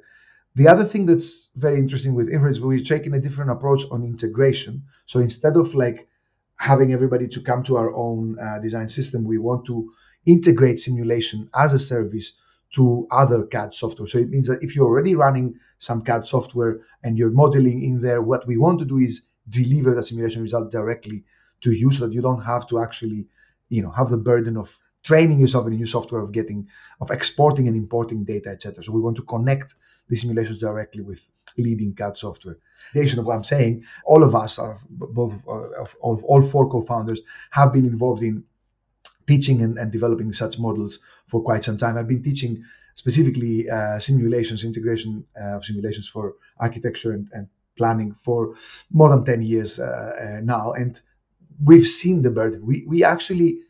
the 0.56 0.66
other 0.66 0.84
thing 0.84 1.06
that's 1.06 1.48
very 1.54 1.78
interesting 1.78 2.14
with 2.14 2.28
infrared 2.28 2.52
is 2.52 2.60
we're 2.60 2.82
taking 2.82 3.14
a 3.14 3.20
different 3.20 3.50
approach 3.50 3.82
on 3.90 4.02
integration. 4.02 4.82
So 5.06 5.20
instead 5.20 5.56
of 5.56 5.74
like 5.74 6.08
having 6.56 6.92
everybody 6.92 7.28
to 7.28 7.40
come 7.40 7.62
to 7.64 7.76
our 7.76 7.94
own 7.94 8.38
uh, 8.38 8.58
design 8.58 8.88
system, 8.88 9.24
we 9.24 9.38
want 9.38 9.64
to 9.66 9.92
integrate 10.26 10.80
simulation 10.80 11.48
as 11.54 11.72
a 11.72 11.78
service 11.78 12.32
to 12.74 13.06
other 13.10 13.44
CAD 13.44 13.74
software. 13.74 14.08
So 14.08 14.18
it 14.18 14.30
means 14.30 14.48
that 14.48 14.62
if 14.62 14.74
you're 14.74 14.86
already 14.86 15.14
running 15.14 15.58
some 15.78 16.02
CAD 16.02 16.26
software 16.26 16.80
and 17.02 17.16
you're 17.16 17.30
modeling 17.30 17.82
in 17.84 18.00
there, 18.02 18.20
what 18.20 18.46
we 18.46 18.56
want 18.56 18.80
to 18.80 18.84
do 18.84 18.98
is 18.98 19.22
deliver 19.48 19.94
the 19.94 20.02
simulation 20.02 20.42
result 20.42 20.70
directly 20.70 21.24
to 21.62 21.72
you 21.72 21.90
so 21.90 22.06
that 22.06 22.14
you 22.14 22.22
don't 22.22 22.42
have 22.42 22.66
to 22.68 22.80
actually, 22.80 23.26
you 23.68 23.82
know, 23.82 23.90
have 23.90 24.10
the 24.10 24.16
burden 24.16 24.56
of 24.56 24.78
training 25.02 25.40
yourself 25.40 25.66
in 25.66 25.76
new 25.76 25.86
software 25.86 26.20
of 26.20 26.32
getting 26.32 26.68
of 27.00 27.10
exporting 27.10 27.68
and 27.68 27.76
importing 27.76 28.24
data, 28.24 28.50
etc. 28.50 28.82
So 28.84 28.92
we 28.92 29.00
want 29.00 29.16
to 29.16 29.22
connect 29.22 29.74
the 30.08 30.16
simulations 30.16 30.58
directly 30.58 31.02
with 31.02 31.20
leading 31.56 31.94
CAD 31.94 32.16
software. 32.16 32.58
Of 32.94 33.24
what 33.24 33.36
I'm 33.36 33.44
saying, 33.44 33.84
all 34.04 34.24
of 34.24 34.34
us 34.34 34.58
are 34.58 34.80
both 34.90 35.32
of 35.46 35.96
all, 36.00 36.20
all 36.24 36.42
four 36.42 36.68
co-founders 36.68 37.20
have 37.50 37.72
been 37.72 37.86
involved 37.86 38.22
in 38.22 38.42
teaching 39.28 39.62
and, 39.62 39.78
and, 39.78 39.92
developing 39.92 40.32
such 40.32 40.58
models 40.58 40.98
for 41.26 41.40
quite 41.40 41.62
some 41.62 41.78
time. 41.78 41.96
I've 41.96 42.08
been 42.08 42.22
teaching 42.22 42.64
specifically 42.96 43.70
uh, 43.70 44.00
simulations, 44.00 44.64
integration 44.64 45.24
uh, 45.40 45.58
of 45.58 45.64
simulations 45.64 46.08
for 46.08 46.34
architecture 46.58 47.12
and, 47.12 47.28
and, 47.32 47.48
planning 47.76 48.12
for 48.12 48.56
more 48.90 49.08
than 49.08 49.24
10 49.24 49.42
years 49.42 49.78
uh, 49.78 49.84
uh 49.84 50.40
now. 50.42 50.72
And 50.72 51.00
we've 51.62 51.88
seen 51.88 52.22
the 52.22 52.30
burden. 52.30 52.66
We, 52.66 52.84
we 52.86 53.04
actually 53.04 53.60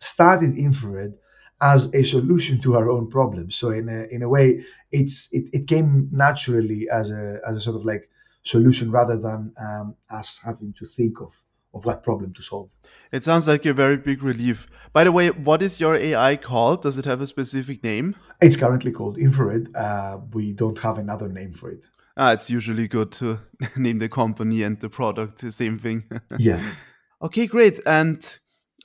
started 0.00 0.56
infrared 0.56 1.14
as 1.60 1.92
a 1.94 2.02
solution 2.02 2.60
to 2.60 2.76
our 2.76 2.88
own 2.88 3.10
problem. 3.10 3.50
So 3.50 3.70
in 3.70 3.88
a, 3.88 4.04
in 4.14 4.22
a 4.22 4.28
way, 4.28 4.64
it's 4.90 5.28
it, 5.32 5.50
it 5.52 5.68
came 5.68 6.08
naturally 6.10 6.88
as 6.90 7.10
a 7.10 7.40
as 7.46 7.56
a 7.56 7.60
sort 7.60 7.76
of 7.76 7.84
like 7.84 8.08
solution 8.42 8.90
rather 8.90 9.18
than 9.18 9.52
um, 9.58 9.94
us 10.10 10.40
having 10.42 10.72
to 10.78 10.86
think 10.86 11.20
of 11.20 11.32
of 11.72 11.84
what 11.84 12.02
problem 12.02 12.32
to 12.34 12.42
solve. 12.42 12.68
It 13.12 13.22
sounds 13.22 13.46
like 13.46 13.64
a 13.64 13.72
very 13.72 13.96
big 13.96 14.22
relief. 14.22 14.66
By 14.92 15.04
the 15.04 15.12
way, 15.12 15.30
what 15.30 15.62
is 15.62 15.78
your 15.78 15.94
AI 15.94 16.36
called? 16.36 16.82
Does 16.82 16.98
it 16.98 17.04
have 17.04 17.20
a 17.20 17.26
specific 17.26 17.84
name? 17.84 18.16
It's 18.40 18.56
currently 18.56 18.90
called 18.90 19.18
Infrared. 19.18 19.74
Uh, 19.76 20.18
we 20.32 20.52
don't 20.52 20.78
have 20.80 20.98
another 20.98 21.28
name 21.28 21.52
for 21.52 21.70
it. 21.70 21.84
Ah, 22.16 22.32
it's 22.32 22.50
usually 22.50 22.88
good 22.88 23.12
to 23.12 23.38
name 23.76 23.98
the 23.98 24.08
company 24.08 24.62
and 24.62 24.80
the 24.80 24.88
product 24.88 25.38
the 25.38 25.52
same 25.52 25.78
thing. 25.78 26.04
yeah. 26.38 26.60
Okay, 27.22 27.46
great. 27.46 27.80
And 27.86 28.38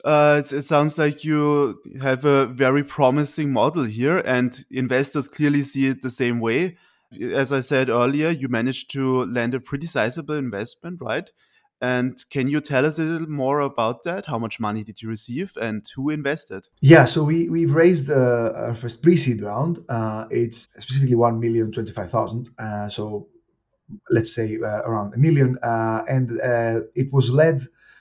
uh, 0.04 0.42
it, 0.44 0.52
it, 0.52 0.62
sounds 0.62 0.98
like 0.98 1.24
you 1.24 1.80
have 2.02 2.24
a 2.24 2.46
very 2.46 2.84
promising 2.84 3.52
model 3.52 3.84
here, 3.84 4.18
and 4.18 4.64
investors 4.70 5.26
clearly 5.26 5.62
see 5.62 5.86
it 5.86 6.02
the 6.02 6.10
same 6.10 6.40
way. 6.40 6.76
As 7.32 7.52
I 7.52 7.60
said 7.60 7.88
earlier, 7.88 8.30
you 8.30 8.48
managed 8.48 8.90
to 8.92 9.24
land 9.26 9.54
a 9.54 9.60
pretty 9.60 9.86
sizable 9.86 10.34
investment, 10.34 11.00
right? 11.00 11.30
And 11.80 12.16
can 12.30 12.48
you 12.48 12.60
tell 12.60 12.86
us 12.86 12.98
a 12.98 13.02
little 13.02 13.28
more 13.28 13.60
about 13.60 14.02
that? 14.04 14.26
How 14.26 14.38
much 14.38 14.58
money 14.58 14.82
did 14.82 15.02
you 15.02 15.08
receive 15.08 15.52
and 15.60 15.86
who 15.94 16.10
invested? 16.10 16.66
Yeah, 16.80 17.04
so 17.04 17.22
we, 17.22 17.48
we've 17.50 17.74
raised 17.74 18.10
uh, 18.10 18.52
our 18.54 18.74
first 18.74 19.02
pre 19.02 19.16
seed 19.16 19.42
round. 19.42 19.84
Uh, 19.88 20.26
it's 20.30 20.68
specifically 20.78 21.16
1,025,000. 21.16 22.48
Uh, 22.58 22.88
so 22.88 23.28
let's 24.10 24.34
say 24.34 24.56
uh, 24.62 24.82
around 24.82 25.14
a 25.14 25.18
million. 25.18 25.58
Uh, 25.62 26.02
and 26.08 26.40
uh, 26.40 26.80
it 26.94 27.12
was 27.12 27.30
led 27.30 27.60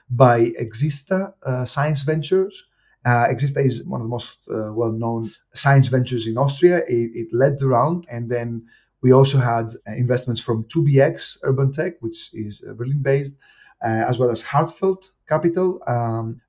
by 0.09 0.51
xista 0.73 1.33
uh, 1.45 1.65
Science 1.65 2.03
Ventures. 2.03 2.63
Uh, 3.05 3.27
xista 3.29 3.63
is 3.63 3.83
one 3.85 4.01
of 4.01 4.05
the 4.05 4.09
most 4.09 4.37
uh, 4.49 4.73
well-known 4.73 5.31
science 5.53 5.87
ventures 5.87 6.27
in 6.27 6.37
Austria. 6.37 6.77
It, 6.77 7.11
it, 7.13 7.27
led 7.31 7.59
the 7.59 7.67
round, 7.67 8.05
and 8.09 8.29
then 8.29 8.67
we 9.01 9.11
also 9.11 9.37
had 9.37 9.75
uh, 9.87 9.91
investments 9.91 10.41
from 10.41 10.63
2BX 10.65 11.39
Urban 11.43 11.71
Tech, 11.71 12.01
which 12.01 12.33
is 12.33 12.63
uh, 12.67 12.73
Berlin-based, 12.73 13.35
uh, 13.83 13.87
as 13.87 14.17
well 14.17 14.31
as 14.31 14.41
Heartfelt 14.41 15.11
Capital, 15.27 15.79
um, 15.85 16.41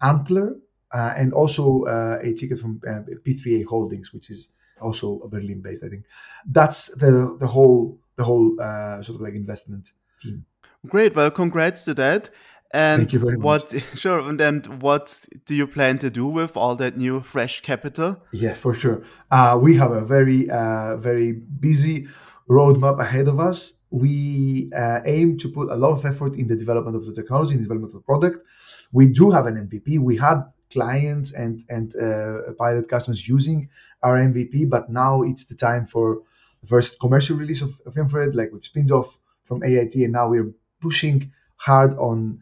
Antler, 0.00 0.56
and 0.92 1.34
also 1.34 1.84
a 2.22 2.32
ticket 2.32 2.58
from 2.58 2.80
P3A 2.80 3.66
Holdings, 3.66 4.12
which 4.12 4.30
is 4.30 4.48
also 4.80 5.20
Berlin-based. 5.28 5.84
I 5.84 5.88
think 5.88 6.04
that's 6.46 6.86
the 6.94 7.36
the 7.38 7.46
whole 7.46 7.98
the 8.16 8.24
whole 8.24 8.56
sort 9.02 9.16
of 9.16 9.20
like 9.20 9.34
investment 9.34 9.90
team. 10.22 10.46
Great. 10.86 11.14
Well, 11.16 11.30
congrats 11.30 11.84
to 11.84 11.94
that. 11.94 12.30
And 12.72 13.12
what 13.42 13.72
much. 13.72 13.82
sure, 13.94 14.20
and 14.20 14.38
then 14.38 14.62
what 14.80 15.26
do 15.46 15.54
you 15.54 15.66
plan 15.66 15.98
to 15.98 16.10
do 16.10 16.26
with 16.26 16.56
all 16.56 16.76
that 16.76 16.96
new 16.96 17.20
fresh 17.20 17.60
capital? 17.60 18.20
Yeah, 18.32 18.54
for 18.54 18.74
sure. 18.74 19.04
Uh, 19.30 19.58
we 19.60 19.76
have 19.76 19.92
a 19.92 20.00
very 20.00 20.50
uh, 20.50 20.96
very 20.96 21.32
busy 21.32 22.08
roadmap 22.48 23.00
ahead 23.00 23.28
of 23.28 23.40
us. 23.40 23.74
We 23.90 24.70
uh, 24.76 25.00
aim 25.04 25.38
to 25.38 25.48
put 25.48 25.70
a 25.70 25.76
lot 25.76 25.92
of 25.92 26.04
effort 26.04 26.34
in 26.34 26.48
the 26.48 26.56
development 26.56 26.96
of 26.96 27.06
the 27.06 27.14
technology, 27.14 27.54
in 27.54 27.58
the 27.58 27.64
development 27.64 27.94
of 27.94 28.00
the 28.00 28.04
product. 28.04 28.44
We 28.92 29.06
do 29.08 29.30
have 29.30 29.46
an 29.46 29.68
MVP. 29.68 29.98
We 29.98 30.16
had 30.16 30.42
clients 30.70 31.32
and 31.32 31.64
and 31.68 31.94
uh, 31.96 32.52
pilot 32.58 32.88
customers 32.88 33.26
using 33.28 33.68
our 34.02 34.16
MVP, 34.16 34.68
but 34.68 34.90
now 34.90 35.22
it's 35.22 35.44
the 35.44 35.54
time 35.54 35.86
for 35.86 36.22
the 36.60 36.66
first 36.66 36.98
commercial 37.00 37.36
release 37.36 37.62
of, 37.62 37.78
of 37.86 37.96
infrared, 37.96 38.34
like 38.34 38.50
we've 38.52 38.64
spinned 38.64 38.92
off 38.92 39.18
from 39.44 39.62
AIT, 39.62 39.94
and 39.94 40.12
now 40.12 40.28
we're 40.28 40.52
pushing 40.80 41.32
hard 41.56 41.96
on 41.98 42.40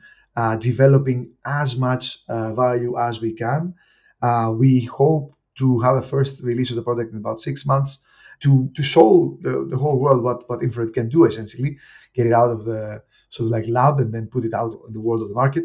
developing 0.57 1.33
as 1.45 1.77
much 1.77 2.19
uh, 2.29 2.53
value 2.55 2.99
as 2.99 3.21
we 3.21 3.33
can. 3.33 3.75
Uh, 4.23 4.53
we 4.57 4.81
hope 4.85 5.35
to 5.59 5.81
have 5.81 5.97
a 5.97 6.03
first 6.03 6.41
release 6.41 6.71
of 6.71 6.77
the 6.77 6.83
product 6.83 7.13
in 7.13 7.19
about 7.19 7.41
six 7.41 7.67
months 7.67 7.99
to, 8.41 8.71
to 8.75 8.83
show 8.83 9.39
the, 9.43 9.67
the 9.71 9.77
whole 9.77 9.99
world 9.99 10.23
what, 10.23 10.49
what 10.49 10.63
infrared 10.63 10.93
can 10.93 11.09
do 11.09 11.25
essentially, 11.25 11.79
get 12.15 12.27
it 12.27 12.33
out 12.33 12.51
of 12.51 12.65
the 12.65 13.03
sort 13.31 13.47
of 13.47 13.53
like 13.53 13.67
lab 13.69 13.99
and 14.01 14.13
then 14.13 14.27
put 14.27 14.45
it 14.45 14.55
out 14.55 14.75
in 14.87 14.93
the 14.93 15.01
world 15.01 15.23
of 15.23 15.29
the 15.29 15.35
market. 15.35 15.65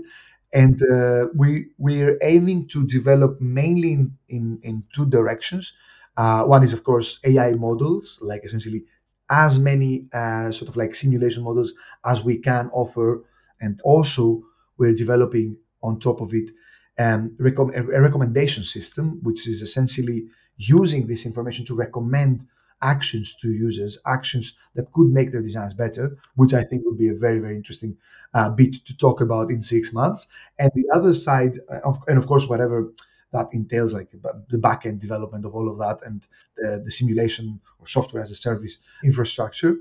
And 0.52 0.82
uh, 0.92 1.28
we 1.36 1.68
we're 1.78 2.18
aiming 2.24 2.68
to 2.70 2.86
develop 2.88 3.40
mainly 3.40 3.94
in, 3.94 4.18
in, 4.30 4.60
in 4.64 4.84
two 4.94 5.06
directions. 5.06 5.74
Uh, 6.18 6.44
one 6.44 6.64
is 6.64 6.74
of 6.74 6.84
course 6.84 7.20
AI 7.24 7.52
models, 7.54 8.20
like 8.22 8.44
essentially 8.46 8.86
as 9.30 9.60
many 9.60 10.08
uh, 10.12 10.52
sort 10.52 10.70
of 10.70 10.76
like 10.76 10.96
simulation 10.96 11.44
models 11.44 11.74
as 12.04 12.24
we 12.24 12.38
can 12.38 12.70
offer, 12.74 13.24
and 13.62 13.80
also 13.84 14.44
we're 14.80 14.94
developing 14.94 15.58
on 15.84 16.00
top 16.00 16.22
of 16.22 16.34
it 16.34 16.50
um, 16.98 17.38
a 17.40 18.02
recommendation 18.02 18.64
system, 18.64 19.20
which 19.24 19.48
is 19.48 19.62
essentially 19.62 20.28
using 20.58 21.08
this 21.08 21.26
information 21.26 21.66
to 21.66 21.76
recommend 21.76 22.46
actions 22.82 23.36
to 23.36 23.52
users, 23.52 24.00
actions 24.06 24.58
that 24.76 24.92
could 24.92 25.08
make 25.12 25.32
their 25.32 25.42
designs 25.42 25.74
better, 25.74 26.18
which 26.36 26.54
I 26.54 26.64
think 26.64 26.84
would 26.86 26.98
be 26.98 27.10
a 27.10 27.14
very, 27.14 27.40
very 27.40 27.56
interesting 27.56 27.98
uh, 28.34 28.50
bit 28.50 28.86
to 28.86 28.98
talk 28.98 29.22
about 29.22 29.50
in 29.50 29.62
six 29.62 29.94
months. 29.94 30.28
And 30.58 30.72
the 30.76 30.90
other 30.94 31.14
side, 31.14 31.60
uh, 31.70 31.80
of, 31.84 32.04
and 32.08 32.18
of 32.18 32.28
course, 32.28 32.48
whatever 32.48 32.92
that 33.32 33.50
entails, 33.54 33.94
like 33.94 34.10
the 34.50 34.58
back 34.58 34.86
end 34.86 35.00
development 35.00 35.46
of 35.46 35.56
all 35.56 35.70
of 35.70 35.78
that 35.78 36.00
and 36.06 36.22
the, 36.58 36.82
the 36.84 36.92
simulation 36.92 37.62
or 37.80 37.88
software 37.88 38.24
as 38.24 38.32
a 38.32 38.36
service 38.36 38.78
infrastructure. 39.04 39.78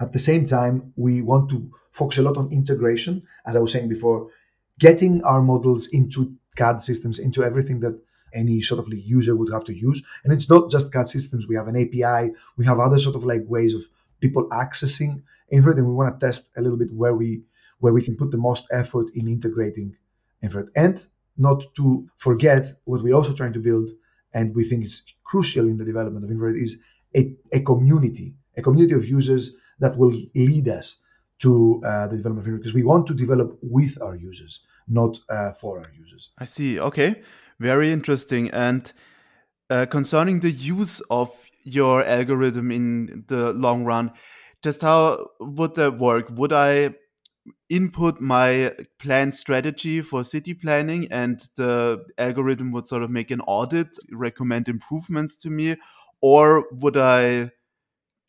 At 0.00 0.12
the 0.12 0.18
same 0.18 0.46
time, 0.46 0.92
we 0.96 1.22
want 1.22 1.50
to 1.50 1.70
focus 1.92 2.18
a 2.18 2.22
lot 2.22 2.36
on 2.36 2.52
integration, 2.52 3.22
as 3.46 3.56
I 3.56 3.60
was 3.60 3.72
saying 3.72 3.88
before, 3.88 4.30
getting 4.78 5.22
our 5.22 5.42
models 5.42 5.88
into 5.88 6.34
CAD 6.56 6.82
systems, 6.82 7.18
into 7.18 7.44
everything 7.44 7.80
that 7.80 7.98
any 8.34 8.62
sort 8.62 8.80
of 8.80 8.92
user 8.92 9.36
would 9.36 9.52
have 9.52 9.64
to 9.64 9.74
use. 9.74 10.02
And 10.24 10.32
it's 10.32 10.48
not 10.48 10.70
just 10.70 10.92
CAD 10.92 11.08
systems. 11.08 11.46
We 11.46 11.56
have 11.56 11.68
an 11.68 11.76
API. 11.76 12.32
We 12.56 12.64
have 12.64 12.80
other 12.80 12.98
sort 12.98 13.16
of 13.16 13.24
like 13.24 13.42
ways 13.46 13.74
of 13.74 13.82
people 14.20 14.48
accessing 14.50 15.22
Infrared, 15.50 15.76
and 15.76 15.86
we 15.86 15.92
want 15.92 16.18
to 16.18 16.26
test 16.26 16.50
a 16.56 16.62
little 16.62 16.78
bit 16.78 16.90
where 16.94 17.14
we 17.14 17.42
where 17.80 17.92
we 17.92 18.02
can 18.02 18.16
put 18.16 18.30
the 18.30 18.38
most 18.38 18.66
effort 18.70 19.08
in 19.14 19.28
integrating 19.28 19.94
Infrared. 20.42 20.68
And 20.74 21.04
not 21.36 21.62
to 21.76 22.08
forget 22.16 22.66
what 22.84 23.02
we're 23.02 23.14
also 23.14 23.34
trying 23.34 23.52
to 23.52 23.58
build, 23.58 23.90
and 24.32 24.54
we 24.54 24.64
think 24.64 24.84
is 24.84 25.02
crucial 25.24 25.66
in 25.66 25.76
the 25.76 25.84
development 25.84 26.24
of 26.24 26.30
Infrared, 26.30 26.56
is 26.56 26.78
a, 27.14 27.34
a 27.52 27.60
community, 27.60 28.34
a 28.56 28.62
community 28.62 28.94
of 28.94 29.04
users 29.04 29.54
that 29.80 29.96
will 29.98 30.14
lead 30.34 30.68
us 30.68 30.96
to 31.40 31.80
uh, 31.84 32.06
the 32.06 32.16
development 32.16 32.44
framework 32.44 32.62
because 32.62 32.74
we 32.74 32.82
want 32.82 33.06
to 33.06 33.14
develop 33.14 33.58
with 33.62 34.00
our 34.00 34.14
users, 34.14 34.60
not 34.88 35.18
uh, 35.28 35.52
for 35.52 35.80
our 35.80 35.90
users. 35.98 36.30
I 36.38 36.44
see. 36.44 36.78
Okay, 36.78 37.22
very 37.58 37.90
interesting. 37.92 38.50
And 38.50 38.92
uh, 39.70 39.86
concerning 39.86 40.40
the 40.40 40.50
use 40.50 41.00
of 41.10 41.30
your 41.64 42.04
algorithm 42.04 42.70
in 42.70 43.24
the 43.28 43.52
long 43.52 43.84
run, 43.84 44.12
just 44.62 44.82
how 44.82 45.28
would 45.40 45.74
that 45.74 45.98
work? 45.98 46.28
Would 46.30 46.52
I 46.52 46.94
input 47.68 48.20
my 48.20 48.72
plan 48.98 49.32
strategy 49.32 50.02
for 50.02 50.22
city 50.22 50.54
planning 50.54 51.08
and 51.10 51.40
the 51.56 52.04
algorithm 52.18 52.70
would 52.70 52.86
sort 52.86 53.02
of 53.02 53.10
make 53.10 53.30
an 53.30 53.40
audit, 53.42 53.88
recommend 54.12 54.68
improvements 54.68 55.34
to 55.36 55.50
me? 55.50 55.76
Or 56.20 56.66
would 56.70 56.96
I 56.96 57.50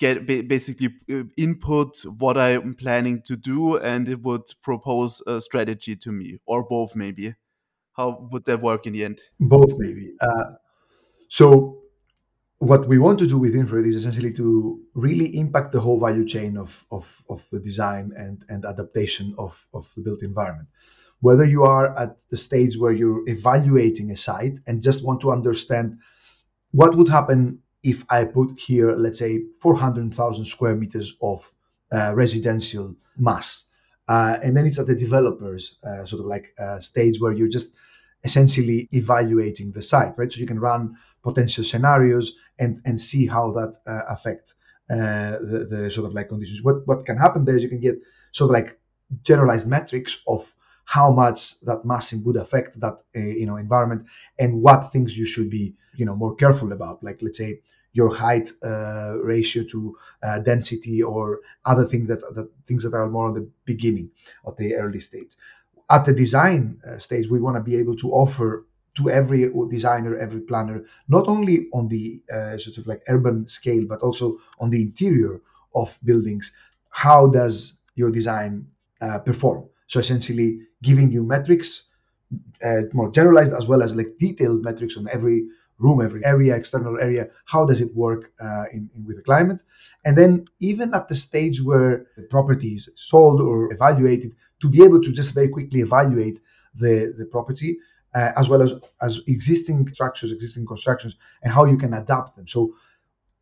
get 0.04 0.26
basically 0.26 0.90
uh, 1.12 1.24
input 1.38 1.92
what 2.20 2.38
I'm 2.38 2.76
planning 2.76 3.22
to 3.30 3.36
do, 3.38 3.78
and 3.78 4.10
it 4.10 4.22
would 4.22 4.46
propose 4.62 5.22
a 5.28 5.40
strategy 5.40 5.96
to 5.96 6.12
me, 6.12 6.38
or 6.46 6.64
both 6.76 6.96
maybe. 6.96 7.36
How 7.94 8.28
would 8.32 8.46
that 8.46 8.62
work 8.62 8.86
in 8.88 8.94
the 8.94 9.06
end? 9.06 9.20
Both 9.40 9.74
maybe. 9.78 10.14
Uh, 10.20 10.46
so 11.30 11.48
what 12.58 12.88
we 12.88 12.98
want 12.98 13.20
to 13.20 13.28
do 13.28 13.38
with 13.38 13.56
infrared 13.56 13.86
is 13.86 13.96
essentially 13.96 14.34
to 14.34 14.46
really 14.94 15.38
impact 15.38 15.72
the 15.72 15.80
whole 15.80 16.00
value 16.00 16.26
chain 16.26 16.58
of, 16.58 16.86
of, 16.92 17.06
of 17.30 17.48
the 17.52 17.60
design 17.60 18.12
and, 18.18 18.44
and 18.50 18.66
adaptation 18.66 19.36
of, 19.38 19.68
of 19.74 19.92
the 19.96 20.02
built 20.02 20.22
environment. 20.24 20.70
Whether 21.20 21.46
you 21.46 21.64
are 21.64 21.98
at 21.98 22.18
the 22.30 22.38
stage 22.38 22.78
where 22.78 22.92
you're 22.92 23.28
evaluating 23.30 24.12
a 24.12 24.18
site 24.18 24.60
and 24.68 24.84
just 24.84 25.06
want 25.06 25.22
to 25.22 25.32
understand 25.32 26.00
what 26.72 26.96
would 26.96 27.10
happen 27.10 27.63
if 27.84 28.06
I 28.10 28.26
put 28.26 28.60
here, 28.60 28.96
let's 28.96 29.20
say, 29.20 29.44
400,000 29.60 30.46
square 30.46 30.76
meters 30.76 31.16
of 31.22 31.52
uh, 31.92 32.14
residential 32.16 32.96
mass. 33.18 33.66
Uh, 34.08 34.38
and 34.42 34.56
then 34.56 34.66
it's 34.66 34.80
at 34.80 34.88
the 34.88 34.96
developers 34.96 35.78
uh, 35.84 36.06
sort 36.06 36.22
of 36.22 36.26
like 36.26 36.54
uh, 36.60 36.80
stage 36.80 37.20
where 37.20 37.32
you're 37.32 37.48
just 37.48 37.74
essentially 38.24 38.90
evaluating 38.92 39.72
the 39.72 39.82
site, 39.82 40.18
right? 40.18 40.32
So 40.32 40.40
you 40.40 40.48
can 40.48 40.60
run 40.60 40.98
potential 41.24 41.64
scenarios 41.64 42.34
and 42.60 42.82
and 42.86 43.00
see 43.00 43.28
how 43.28 43.52
that 43.54 43.78
uh, 43.88 44.02
affect 44.10 44.56
uh, 44.90 45.40
the, 45.40 45.68
the 45.70 45.92
sort 45.92 46.08
of 46.08 46.14
like 46.14 46.30
conditions. 46.30 46.62
What 46.64 46.86
what 46.86 47.06
can 47.06 47.18
happen 47.18 47.46
there 47.46 47.56
is 47.56 47.64
you 47.64 47.70
can 47.70 47.80
get 47.80 47.98
sort 48.32 48.50
of 48.50 48.54
like 48.54 48.78
generalized 49.24 49.68
metrics 49.68 50.22
of 50.28 50.53
how 50.86 51.12
much 51.12 51.60
that 51.62 51.86
massing 51.86 52.24
would 52.24 52.36
affect 52.36 52.80
that 52.80 52.98
uh, 53.16 53.20
you 53.20 53.46
know 53.46 53.58
environment 53.58 54.06
and 54.40 54.62
what 54.62 54.92
things 54.92 55.18
you 55.18 55.26
should 55.26 55.50
be 55.50 55.74
you 55.96 56.06
know 56.06 56.16
more 56.16 56.36
careful 56.36 56.72
about 56.72 57.04
like 57.04 57.20
let's 57.22 57.38
say 57.38 57.60
your 57.94 58.14
height 58.14 58.52
uh, 58.66 59.14
ratio 59.22 59.64
to 59.64 59.96
uh, 60.24 60.40
density 60.40 61.04
or 61.04 61.40
other 61.66 61.86
things 61.86 62.08
that, 62.08 62.20
that 62.36 62.50
things 62.68 62.84
that 62.84 62.94
are 62.96 63.08
more 63.08 63.28
on 63.28 63.36
the 63.36 63.48
beginning 63.66 64.10
of 64.46 64.58
the 64.58 64.74
early 64.76 65.00
stage. 65.00 65.36
At 65.90 66.06
the 66.06 66.14
design 66.14 66.82
uh, 66.88 66.98
stage 67.00 67.30
we 67.30 67.40
want 67.40 67.56
to 67.58 67.64
be 67.64 67.76
able 67.76 67.96
to 67.98 68.12
offer 68.12 68.66
to 68.96 69.10
every 69.10 69.52
designer 69.70 70.16
every 70.18 70.42
planner 70.42 70.84
not 71.08 71.28
only 71.28 71.68
on 71.74 71.88
the 71.88 72.22
uh, 72.34 72.58
sort 72.58 72.78
of 72.78 72.88
like 72.88 73.02
urban 73.08 73.48
scale 73.48 73.86
but 73.88 74.02
also 74.02 74.38
on 74.60 74.70
the 74.70 74.82
interior 74.82 75.42
of 75.76 75.98
buildings 76.04 76.54
how 76.90 77.28
does 77.28 77.76
your 77.96 78.12
design 78.12 78.68
uh, 79.02 79.20
perform 79.20 79.66
so 79.94 80.00
essentially 80.00 80.60
giving 80.82 81.12
you 81.12 81.22
metrics, 81.22 81.84
uh, 82.66 82.82
more 82.94 83.12
generalized 83.12 83.54
as 83.54 83.68
well 83.68 83.84
as 83.84 83.96
like 83.96 84.18
detailed 84.20 84.64
metrics 84.64 84.98
on 84.98 85.08
every 85.18 85.46
room, 85.78 86.02
every 86.02 86.26
area, 86.26 86.56
external 86.56 87.00
area. 87.00 87.30
How 87.46 87.64
does 87.68 87.80
it 87.80 87.94
work 87.96 88.32
uh, 88.42 88.66
in, 88.74 88.90
in, 88.96 89.06
with 89.06 89.18
the 89.18 89.22
climate? 89.22 89.62
And 90.04 90.18
then 90.18 90.48
even 90.60 90.96
at 90.96 91.08
the 91.10 91.16
stage 91.16 91.62
where 91.62 92.08
the 92.18 92.24
property 92.24 92.74
is 92.74 92.90
sold 92.96 93.40
or 93.40 93.72
evaluated, 93.72 94.32
to 94.62 94.68
be 94.68 94.84
able 94.84 95.00
to 95.04 95.12
just 95.12 95.36
very 95.36 95.50
quickly 95.50 95.82
evaluate 95.82 96.40
the, 96.74 97.14
the 97.16 97.26
property 97.26 97.78
uh, 98.16 98.32
as 98.36 98.50
well 98.50 98.64
as, 98.64 98.74
as 99.00 99.20
existing 99.28 99.88
structures, 99.94 100.32
existing 100.32 100.66
constructions, 100.66 101.18
and 101.44 101.54
how 101.54 101.66
you 101.66 101.78
can 101.78 101.94
adapt 101.94 102.36
them. 102.36 102.48
So 102.48 102.74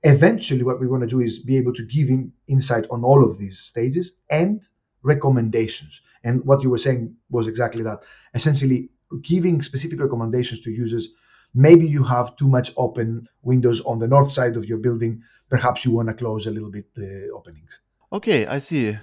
eventually 0.03 0.63
what 0.63 0.81
we 0.81 0.87
want 0.87 1.01
to 1.03 1.07
do 1.07 1.21
is 1.21 1.39
be 1.39 1.55
able 1.55 1.73
to 1.75 1.85
give 1.85 2.09
in 2.09 2.33
insight 2.49 2.87
on 2.91 3.05
all 3.05 3.23
of 3.23 3.37
these 3.37 3.57
stages 3.57 4.17
and 4.29 4.67
recommendations. 5.03 6.01
And 6.23 6.45
what 6.45 6.61
you 6.63 6.69
were 6.69 6.77
saying 6.77 7.15
was 7.29 7.47
exactly 7.47 7.83
that. 7.83 8.01
Essentially, 8.33 8.89
giving 9.23 9.61
specific 9.61 9.99
recommendations 9.99 10.61
to 10.61 10.71
users. 10.71 11.09
Maybe 11.53 11.87
you 11.87 12.03
have 12.03 12.35
too 12.37 12.47
much 12.47 12.71
open 12.77 13.27
windows 13.41 13.81
on 13.81 13.99
the 13.99 14.07
north 14.07 14.31
side 14.31 14.55
of 14.55 14.65
your 14.65 14.77
building. 14.77 15.23
Perhaps 15.49 15.83
you 15.83 15.91
want 15.91 16.07
to 16.07 16.13
close 16.13 16.45
a 16.45 16.51
little 16.51 16.71
bit 16.71 16.93
the 16.95 17.29
openings. 17.35 17.81
Okay, 18.13 18.45
I 18.45 18.59
see. 18.59 18.97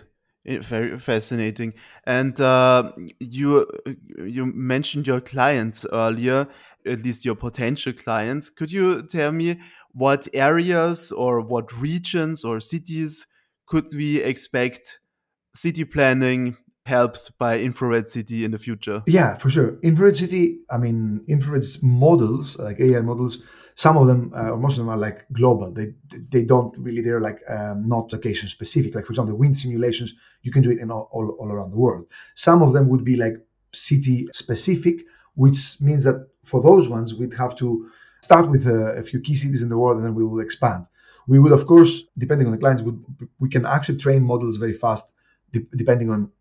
Very 0.47 0.97
fascinating. 0.99 1.75
And 2.05 2.41
uh, 2.41 2.93
you 3.21 3.67
you 4.19 4.47
mentioned 4.47 5.07
your 5.07 5.21
clients 5.21 5.85
earlier, 5.93 6.49
at 6.87 7.03
least 7.03 7.25
your 7.25 7.35
potential 7.35 7.93
clients. 7.93 8.49
Could 8.49 8.73
you 8.73 9.03
tell 9.03 9.31
me 9.31 9.61
what 9.93 10.27
areas 10.33 11.13
or 11.13 11.43
what 11.43 11.79
regions 11.79 12.45
or 12.45 12.61
cities 12.61 13.27
could 13.67 13.89
we 13.95 14.23
expect 14.23 15.01
city 15.55 15.85
planning 15.85 16.57
helped 16.87 17.31
by 17.39 17.59
infrared 17.61 18.09
city 18.09 18.45
in 18.45 18.51
the 18.51 18.59
future? 18.59 19.03
Yeah 19.07 19.37
for 19.37 19.51
sure. 19.51 19.79
Infrared 19.83 20.17
city 20.17 20.59
i 20.71 20.79
mean 20.79 21.25
infrared 21.29 21.67
models 21.83 22.59
like 22.59 22.81
ai 22.81 23.01
models 23.01 23.45
some 23.79 23.97
of 23.97 24.09
them 24.09 24.33
uh, 24.35 24.51
or 24.51 24.57
most 24.57 24.73
of 24.73 24.79
them 24.79 24.89
are 24.89 24.97
like 24.97 25.25
global. 25.33 25.71
They 25.71 25.95
they 26.35 26.45
don't 26.45 26.77
really 26.77 27.01
they're 27.01 27.21
like 27.21 27.41
um, 27.49 27.89
not 27.89 28.13
location 28.13 28.49
specific. 28.49 28.93
Like 28.93 29.07
for 29.07 29.13
example 29.13 29.35
the 29.35 29.39
wind 29.39 29.57
simulations 29.57 30.15
you 30.43 30.51
can 30.51 30.63
do 30.63 30.73
it 30.73 30.81
in 30.81 30.91
all, 30.91 31.09
all, 31.13 31.37
all 31.39 31.49
around 31.53 31.71
the 31.71 31.77
world. 31.77 32.07
Some 32.35 32.61
of 32.61 32.73
them 32.73 32.89
would 32.89 33.05
be 33.05 33.15
like 33.15 33.37
city 33.73 34.27
specific 34.33 34.97
which 35.37 35.81
means 35.81 36.03
that 36.03 36.27
for 36.43 36.61
those 36.61 36.89
ones 36.89 37.15
we'd 37.15 37.35
have 37.35 37.55
to 37.59 37.89
start 38.21 38.51
with 38.51 38.67
a, 38.67 38.99
a 38.99 39.03
few 39.05 39.21
key 39.21 39.37
cities 39.37 39.63
in 39.63 39.69
the 39.69 39.79
world 39.79 39.99
and 39.99 40.05
then 40.05 40.17
we 40.17 40.25
will 40.25 40.41
expand. 40.41 40.85
We 41.29 41.39
would 41.39 41.53
of 41.53 41.65
course 41.69 42.03
depending 42.19 42.49
on 42.49 42.53
the 42.55 42.59
clients 42.59 42.83
would 42.83 42.99
we 43.39 43.49
can 43.49 43.65
actually 43.65 43.99
train 43.99 44.25
models 44.25 44.57
very 44.57 44.75
fast 44.75 45.07
de- 45.53 45.67
depending 45.77 46.11
on 46.11 46.33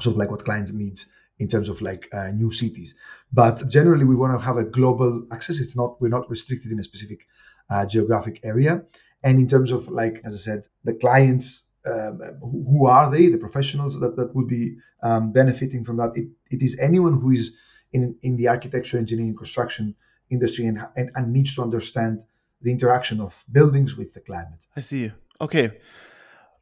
sort 0.00 0.14
of 0.14 0.18
like 0.18 0.30
what 0.30 0.44
clients 0.44 0.72
needs 0.72 1.06
in 1.38 1.48
terms 1.48 1.68
of 1.68 1.80
like 1.80 2.08
uh, 2.12 2.28
new 2.28 2.50
cities. 2.52 2.94
But 3.32 3.68
generally, 3.68 4.04
we 4.04 4.16
want 4.16 4.38
to 4.38 4.44
have 4.44 4.56
a 4.56 4.64
global 4.64 5.26
access. 5.32 5.58
It's 5.58 5.76
not 5.76 6.00
we're 6.00 6.08
not 6.08 6.28
restricted 6.30 6.72
in 6.72 6.78
a 6.78 6.84
specific 6.84 7.20
uh, 7.68 7.86
geographic 7.86 8.40
area. 8.44 8.82
And 9.22 9.38
in 9.38 9.48
terms 9.48 9.70
of 9.70 9.88
like 9.88 10.20
as 10.24 10.34
I 10.34 10.38
said, 10.38 10.66
the 10.84 10.94
clients. 10.94 11.64
Um, 11.82 12.20
who 12.42 12.84
are 12.84 13.10
they? 13.10 13.30
The 13.30 13.38
professionals 13.38 13.98
that, 14.00 14.14
that 14.16 14.34
would 14.34 14.46
be 14.46 14.76
um, 15.02 15.32
benefiting 15.32 15.82
from 15.82 15.96
that. 15.96 16.12
It, 16.14 16.28
it 16.50 16.62
is 16.62 16.78
anyone 16.78 17.18
who 17.18 17.30
is 17.30 17.54
in, 17.92 18.16
in 18.22 18.36
the 18.36 18.48
architecture, 18.48 18.98
engineering, 18.98 19.34
construction 19.34 19.94
industry 20.30 20.66
and, 20.66 20.78
and, 20.96 21.10
and 21.14 21.32
needs 21.32 21.54
to 21.56 21.62
understand 21.62 22.22
the 22.62 22.70
interaction 22.70 23.20
of 23.20 23.44
buildings 23.50 23.96
with 23.96 24.12
the 24.14 24.20
climate. 24.20 24.60
I 24.76 24.80
see. 24.80 25.10
Okay. 25.40 25.78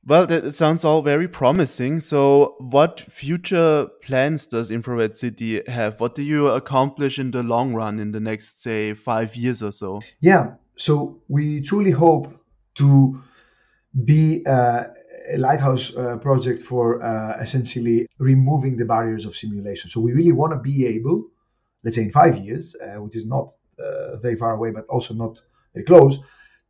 Well, 0.09 0.27
that 0.29 0.55
sounds 0.55 0.87
all 0.87 1.03
very 1.03 1.29
promising. 1.29 2.01
So, 2.01 2.55
what 2.61 2.99
future 2.99 3.88
plans 4.01 4.47
does 4.47 4.71
Infrared 4.71 5.14
City 5.14 5.61
have? 5.68 6.01
What 6.01 6.14
do 6.14 6.23
you 6.23 6.49
accomplish 6.49 7.18
in 7.18 7.31
the 7.31 7.42
long 7.42 7.75
run 7.75 7.99
in 7.99 8.12
the 8.12 8.18
next, 8.18 8.62
say, 8.62 8.94
five 8.94 9.37
years 9.37 9.62
or 9.62 9.71
so? 9.71 10.01
Yeah, 10.21 10.55
so 10.77 11.21
we 11.29 11.61
truly 11.61 11.90
hope 11.90 12.33
to 12.77 13.23
be 14.07 14.47
uh, 14.47 14.85
a 15.31 15.37
lighthouse 15.37 15.94
uh, 15.94 16.16
project 16.16 16.62
for 16.62 17.03
uh, 17.03 17.38
essentially 17.42 18.09
removing 18.16 18.79
the 18.79 18.87
barriers 18.87 19.27
of 19.27 19.37
simulation. 19.37 19.90
So, 19.90 20.01
we 20.01 20.12
really 20.12 20.33
want 20.33 20.55
to 20.55 20.59
be 20.59 20.87
able, 20.87 21.27
let's 21.85 21.97
say 21.97 22.05
in 22.05 22.12
five 22.12 22.38
years, 22.38 22.75
uh, 22.83 23.03
which 23.03 23.14
is 23.14 23.27
not 23.27 23.53
uh, 23.79 24.16
very 24.16 24.37
far 24.37 24.53
away, 24.53 24.71
but 24.71 24.87
also 24.87 25.12
not 25.12 25.38
very 25.75 25.85
close, 25.85 26.16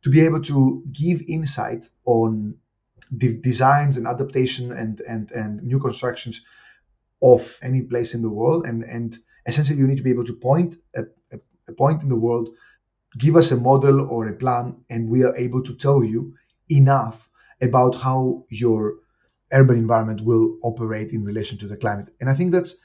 to 0.03 0.09
be 0.09 0.19
able 0.19 0.41
to 0.41 0.83
give 0.91 1.21
insight 1.21 1.87
on 2.03 2.55
the 3.11 3.35
designs 3.37 3.97
and 3.97 4.07
adaptation 4.07 4.71
and 4.71 5.01
and 5.01 5.31
and 5.31 5.63
new 5.63 5.79
constructions 5.79 6.41
of 7.21 7.59
any 7.61 7.81
place 7.81 8.13
in 8.13 8.21
the 8.21 8.29
world. 8.29 8.65
And 8.65 8.83
and 8.83 9.17
essentially 9.47 9.77
you 9.79 9.87
need 9.87 9.97
to 9.97 10.03
be 10.03 10.11
able 10.11 10.25
to 10.25 10.33
point 10.33 10.77
a, 10.95 11.03
a, 11.31 11.39
a 11.67 11.73
point 11.73 12.01
in 12.03 12.09
the 12.09 12.15
world 12.15 12.49
give 13.17 13.35
us 13.35 13.51
a 13.51 13.57
model 13.57 14.01
or 14.09 14.27
a 14.27 14.33
plan 14.35 14.83
and 14.89 15.09
we 15.09 15.23
are 15.23 15.35
able 15.37 15.63
to 15.63 15.75
tell 15.75 16.03
you 16.03 16.35
enough 16.69 17.29
about 17.61 17.95
how 17.95 18.45
your 18.49 18.95
urban 19.51 19.77
environment 19.77 20.23
will 20.23 20.57
operate 20.63 21.11
in 21.11 21.23
relation 21.25 21.57
to 21.57 21.67
the 21.67 21.77
climate. 21.77 22.09
And 22.21 22.29
i 22.29 22.35
think 22.35 22.51
that's 22.51 22.75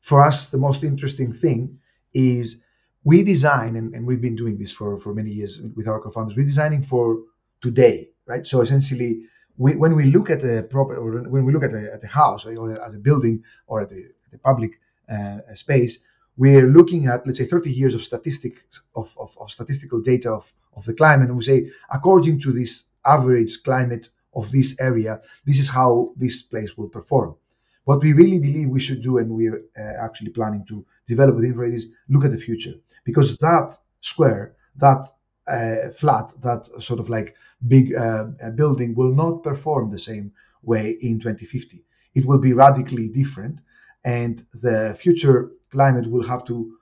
for 0.00 0.24
us 0.24 0.50
the 0.50 0.58
most 0.58 0.84
interesting 0.84 1.32
thing 1.32 1.78
is 2.14 2.62
we 3.04 3.22
design 3.22 3.76
and, 3.76 3.94
and 3.94 4.06
we've 4.06 4.20
been 4.20 4.36
doing 4.36 4.58
this 4.58 4.70
for, 4.70 4.98
for 5.00 5.14
many 5.14 5.30
years 5.30 5.60
with 5.76 5.88
our 5.88 6.00
co-founders 6.00 6.36
we're 6.36 6.44
designing 6.46 6.82
for 6.82 7.18
today 7.60 8.10
right? 8.26 8.46
So 8.46 8.60
essentially 8.62 9.24
we, 9.56 9.76
when 9.76 9.94
we 9.94 10.04
look 10.04 10.30
at 10.30 10.40
the 10.40 10.66
proper, 10.68 11.00
when 11.28 11.44
we 11.44 11.52
look 11.52 11.64
at 11.64 11.72
the, 11.72 11.90
at 11.92 12.00
the 12.00 12.08
house 12.08 12.44
or 12.44 12.72
at 12.72 12.94
a 12.94 12.98
building 12.98 13.42
or 13.66 13.82
at 13.82 13.92
at 13.92 14.30
the 14.32 14.38
public 14.38 14.80
uh, 15.10 15.38
space, 15.54 16.00
we're 16.36 16.66
looking 16.66 17.06
at 17.06 17.26
let's 17.26 17.38
say 17.38 17.44
30 17.44 17.70
years 17.70 17.94
of 17.94 18.02
statistics 18.02 18.80
of, 18.96 19.14
of, 19.18 19.36
of, 19.40 19.50
statistical 19.50 20.00
data 20.00 20.32
of, 20.32 20.52
of 20.76 20.84
the 20.84 20.94
climate 20.94 21.28
and 21.28 21.36
we 21.36 21.44
say 21.44 21.70
according 21.92 22.40
to 22.40 22.52
this 22.52 22.84
average 23.06 23.62
climate 23.62 24.08
of 24.34 24.50
this 24.50 24.74
area 24.80 25.20
this 25.44 25.58
is 25.58 25.68
how 25.68 26.12
this 26.16 26.42
place 26.42 26.76
will 26.76 26.88
perform. 26.88 27.36
What 27.84 28.02
we 28.02 28.12
really 28.14 28.38
believe 28.38 28.68
we 28.68 28.80
should 28.80 29.02
do 29.02 29.18
and 29.18 29.30
we're 29.30 29.62
uh, 29.78 30.04
actually 30.04 30.30
planning 30.30 30.64
to 30.66 30.84
develop 31.06 31.36
with 31.36 31.44
infrared 31.44 31.74
is 31.74 31.94
look 32.08 32.24
at 32.24 32.30
the 32.32 32.38
future 32.38 32.74
because 33.04 33.38
that 33.38 33.78
square 34.00 34.56
that 34.76 35.06
uh, 35.46 35.90
flat, 35.90 36.32
that 36.42 36.66
sort 36.82 37.00
of 37.00 37.08
like 37.08 37.34
big 37.66 37.94
uh, 37.94 38.24
building 38.54 38.94
will 38.94 39.14
not 39.14 39.42
perform 39.42 39.90
the 39.90 39.98
same 39.98 40.32
way 40.62 40.96
in 41.00 41.20
2050. 41.20 41.84
It 42.14 42.24
will 42.24 42.38
be 42.38 42.52
radically 42.52 43.08
different, 43.08 43.60
and 44.04 44.44
the 44.54 44.96
future 44.98 45.50
climate 45.70 46.10
will 46.10 46.26
have 46.26 46.44
to 46.46 46.76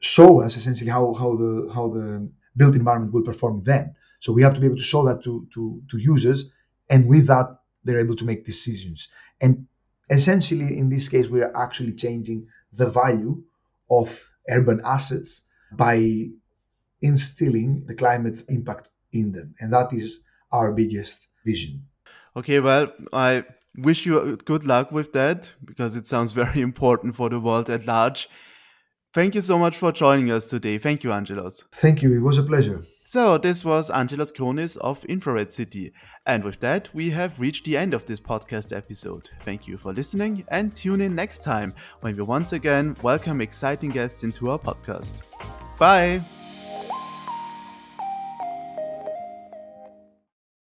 show 0.00 0.42
us 0.42 0.56
essentially 0.56 0.90
how, 0.90 1.14
how 1.14 1.34
the 1.36 1.70
how 1.74 1.88
the 1.88 2.28
built 2.56 2.74
environment 2.74 3.12
will 3.12 3.22
perform 3.22 3.62
then. 3.64 3.94
So 4.20 4.32
we 4.32 4.42
have 4.42 4.54
to 4.54 4.60
be 4.60 4.66
able 4.66 4.76
to 4.76 4.82
show 4.82 5.04
that 5.06 5.22
to 5.24 5.46
to, 5.54 5.82
to 5.90 5.98
users, 5.98 6.50
and 6.88 7.06
with 7.06 7.26
that 7.26 7.58
they're 7.84 8.00
able 8.00 8.16
to 8.16 8.24
make 8.24 8.44
decisions. 8.44 9.08
And 9.40 9.66
essentially, 10.10 10.78
in 10.78 10.88
this 10.88 11.08
case, 11.08 11.28
we 11.28 11.42
are 11.42 11.56
actually 11.56 11.92
changing 11.92 12.48
the 12.72 12.88
value 12.88 13.42
of 13.90 14.24
urban 14.48 14.80
assets 14.84 15.42
by 15.72 16.28
instilling 17.02 17.84
the 17.86 17.94
climate 17.94 18.42
impact 18.48 18.88
in 19.12 19.32
them. 19.32 19.54
And 19.60 19.72
that 19.72 19.92
is 19.92 20.20
our 20.52 20.72
biggest 20.72 21.26
vision. 21.44 21.82
Okay, 22.36 22.60
well, 22.60 22.92
I 23.12 23.44
wish 23.76 24.06
you 24.06 24.36
good 24.44 24.64
luck 24.64 24.92
with 24.92 25.12
that 25.12 25.52
because 25.64 25.96
it 25.96 26.06
sounds 26.06 26.32
very 26.42 26.60
important 26.60 27.16
for 27.16 27.28
the 27.28 27.40
world 27.40 27.70
at 27.70 27.86
large. 27.86 28.28
Thank 29.14 29.34
you 29.34 29.42
so 29.42 29.58
much 29.58 29.76
for 29.76 29.90
joining 29.90 30.30
us 30.30 30.44
today. 30.44 30.76
Thank 30.78 31.02
you, 31.02 31.12
Angelos. 31.12 31.64
Thank 31.72 32.02
you. 32.02 32.14
It 32.14 32.20
was 32.20 32.36
a 32.36 32.42
pleasure. 32.42 32.84
So, 33.04 33.38
this 33.38 33.64
was 33.64 33.90
Angelos 33.90 34.30
Chronis 34.30 34.76
of 34.76 35.02
Infrared 35.06 35.50
City. 35.50 35.92
And 36.26 36.44
with 36.44 36.60
that, 36.60 36.94
we 36.94 37.08
have 37.10 37.40
reached 37.40 37.64
the 37.64 37.74
end 37.74 37.94
of 37.94 38.04
this 38.04 38.20
podcast 38.20 38.76
episode. 38.76 39.30
Thank 39.40 39.66
you 39.66 39.78
for 39.78 39.94
listening 39.94 40.44
and 40.48 40.74
tune 40.74 41.00
in 41.00 41.14
next 41.14 41.42
time 41.42 41.72
when 42.02 42.16
we 42.16 42.22
once 42.22 42.52
again 42.52 42.94
welcome 43.02 43.40
exciting 43.40 43.90
guests 43.90 44.24
into 44.24 44.50
our 44.50 44.58
podcast. 44.58 45.22
Bye! 45.78 46.20